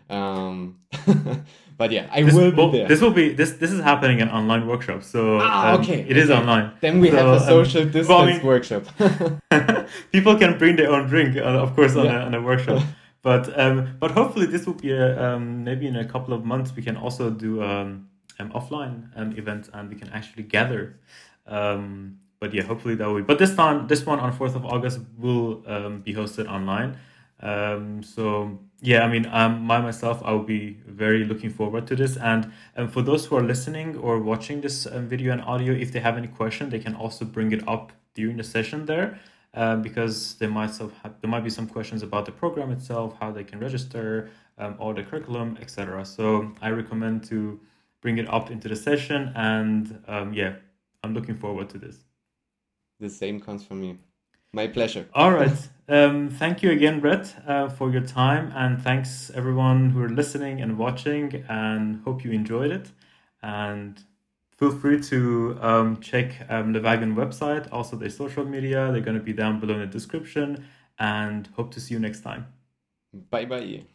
um 0.10 0.78
but 1.78 1.90
yeah 1.92 2.08
I 2.12 2.22
This 2.24 2.36
will 2.36 2.52
be 2.52 2.58
will, 2.58 2.72
there 2.72 2.88
this 2.88 3.02
will 3.02 3.12
be 3.14 3.34
this 3.34 3.54
this 3.54 3.72
is 3.72 3.82
happening 3.82 4.20
in 4.20 4.30
online 4.30 4.68
workshop. 4.68 5.02
So 5.04 5.40
Ah, 5.42 5.74
um, 5.74 5.82
okay, 5.82 6.06
it 6.08 6.18
is 6.18 6.30
okay. 6.30 6.40
online. 6.40 6.72
then 6.82 7.00
we 7.00 7.10
So, 7.10 7.16
have 7.18 7.28
a 7.28 7.38
um, 7.42 7.46
social 7.56 7.84
distance 7.86 8.08
well, 8.08 8.22
I 8.22 8.26
mean- 8.34 8.44
workshop 8.46 8.84
People 10.12 10.36
can 10.38 10.58
bring 10.58 10.76
their 10.76 10.92
own 10.92 11.08
drink, 11.08 11.38
uh, 11.38 11.42
of 11.66 11.76
course, 11.76 11.96
on, 11.96 12.06
Yeah. 12.06 12.22
a, 12.24 12.26
on 12.26 12.34
a 12.34 12.42
workshop. 12.42 12.82
But 13.26 13.50
um, 13.60 13.98
but 14.00 14.12
hopefully 14.12 14.46
this 14.46 14.68
will 14.68 14.76
be 14.78 14.92
a, 14.92 15.08
um, 15.26 15.64
maybe 15.64 15.88
in 15.88 15.96
a 15.96 16.06
couple 16.06 16.32
of 16.38 16.46
months 16.46 16.70
we 16.78 16.84
can 16.84 16.96
also 16.96 17.32
do 17.32 17.64
um, 17.64 18.08
an 18.40 18.50
offline 18.52 19.10
um, 19.16 19.38
event 19.38 19.70
and 19.74 19.90
we 19.90 19.96
can 19.96 20.10
actually 20.10 20.44
gather. 20.44 21.00
Um, 21.48 22.20
but 22.40 22.54
yeah, 22.54 22.64
hopefully 22.64 22.96
that 22.96 23.08
will. 23.08 23.18
Be. 23.18 23.22
But 23.22 23.40
this 23.40 23.56
time, 23.56 23.88
this 23.88 24.06
one 24.06 24.20
on 24.20 24.32
fourth 24.32 24.56
of 24.56 24.66
August 24.66 25.00
will 25.18 25.64
um, 25.68 26.02
be 26.02 26.14
hosted 26.14 26.50
online. 26.50 26.98
Um, 27.40 28.04
so 28.04 28.60
yeah, 28.82 29.04
I 29.04 29.08
mean, 29.08 29.26
um, 29.32 29.62
my 29.62 29.80
myself, 29.82 30.22
I 30.24 30.32
will 30.32 30.44
be 30.44 30.78
very 30.86 31.24
looking 31.24 31.50
forward 31.50 31.88
to 31.88 31.96
this. 31.96 32.18
And 32.18 32.52
um, 32.76 32.88
for 32.88 33.02
those 33.02 33.26
who 33.26 33.38
are 33.38 33.44
listening 33.44 33.98
or 33.98 34.20
watching 34.20 34.62
this 34.62 34.86
um, 34.86 35.08
video 35.08 35.32
and 35.32 35.42
audio, 35.42 35.74
if 35.74 35.92
they 35.92 36.00
have 36.00 36.18
any 36.18 36.28
question, 36.28 36.70
they 36.70 36.80
can 36.80 36.96
also 36.96 37.26
bring 37.26 37.52
it 37.52 37.68
up 37.68 37.92
during 38.14 38.38
the 38.38 38.44
session 38.44 38.86
there. 38.86 39.20
Um, 39.54 39.82
because 39.82 40.36
there 40.36 40.50
might 40.50 40.72
some, 40.72 40.92
there 41.22 41.30
might 41.30 41.46
be 41.46 41.50
some 41.50 41.66
questions 41.66 42.04
about 42.04 42.26
the 42.26 42.32
program 42.34 42.72
itself, 42.72 43.16
how 43.22 43.32
they 43.32 43.46
can 43.46 43.58
register, 43.60 44.30
um, 44.58 44.76
all 44.80 44.94
the 44.94 45.02
curriculum, 45.02 45.58
etc. 45.62 46.04
So 46.04 46.52
I 46.62 46.72
recommend 46.72 47.24
to 47.30 47.58
bring 48.06 48.20
it 48.20 48.28
up 48.38 48.52
into 48.52 48.68
the 48.70 48.76
session, 48.76 49.32
and 49.36 49.84
um, 50.08 50.28
yeah, 50.32 50.52
I'm 51.02 51.14
looking 51.18 51.38
forward 51.44 51.68
to 51.70 51.80
this. 51.86 51.98
the 53.00 53.10
same 53.10 53.38
comes 53.40 53.62
from 53.68 53.82
me 53.82 53.98
my 54.56 54.68
pleasure 54.68 55.06
All 55.14 55.32
right. 55.32 55.60
Um, 55.88 56.30
thank 56.30 56.64
you 56.64 56.72
again, 56.72 57.00
Brett, 57.00 57.26
uh, 57.46 57.68
for 57.78 57.92
your 57.92 58.06
time. 58.24 58.52
And 58.56 58.82
thanks 58.82 59.32
everyone 59.36 59.90
who 59.92 60.02
are 60.02 60.14
listening 60.22 60.62
and 60.62 60.78
watching. 60.78 61.44
And 61.50 62.02
hope 62.06 62.24
you 62.26 62.32
enjoyed 62.32 62.72
it. 62.72 62.88
And 63.44 64.02
feel 64.58 64.72
free 64.72 65.00
to 65.12 65.58
um, 65.62 66.00
check 66.00 66.30
um, 66.50 66.74
the 66.74 66.82
Wagon 66.82 67.16
website, 67.16 67.68
also 67.72 67.98
their 67.98 68.10
social 68.10 68.46
media. 68.46 68.92
They're 68.92 69.08
going 69.10 69.20
to 69.24 69.28
be 69.32 69.34
down 69.34 69.60
below 69.60 69.76
in 69.76 69.82
the 69.82 69.88
description. 70.00 70.66
And 70.98 71.50
hope 71.58 71.70
to 71.76 71.80
see 71.82 71.94
you 71.94 72.00
next 72.00 72.22
time. 72.22 72.48
bye 73.30 73.46
bye 73.46 73.86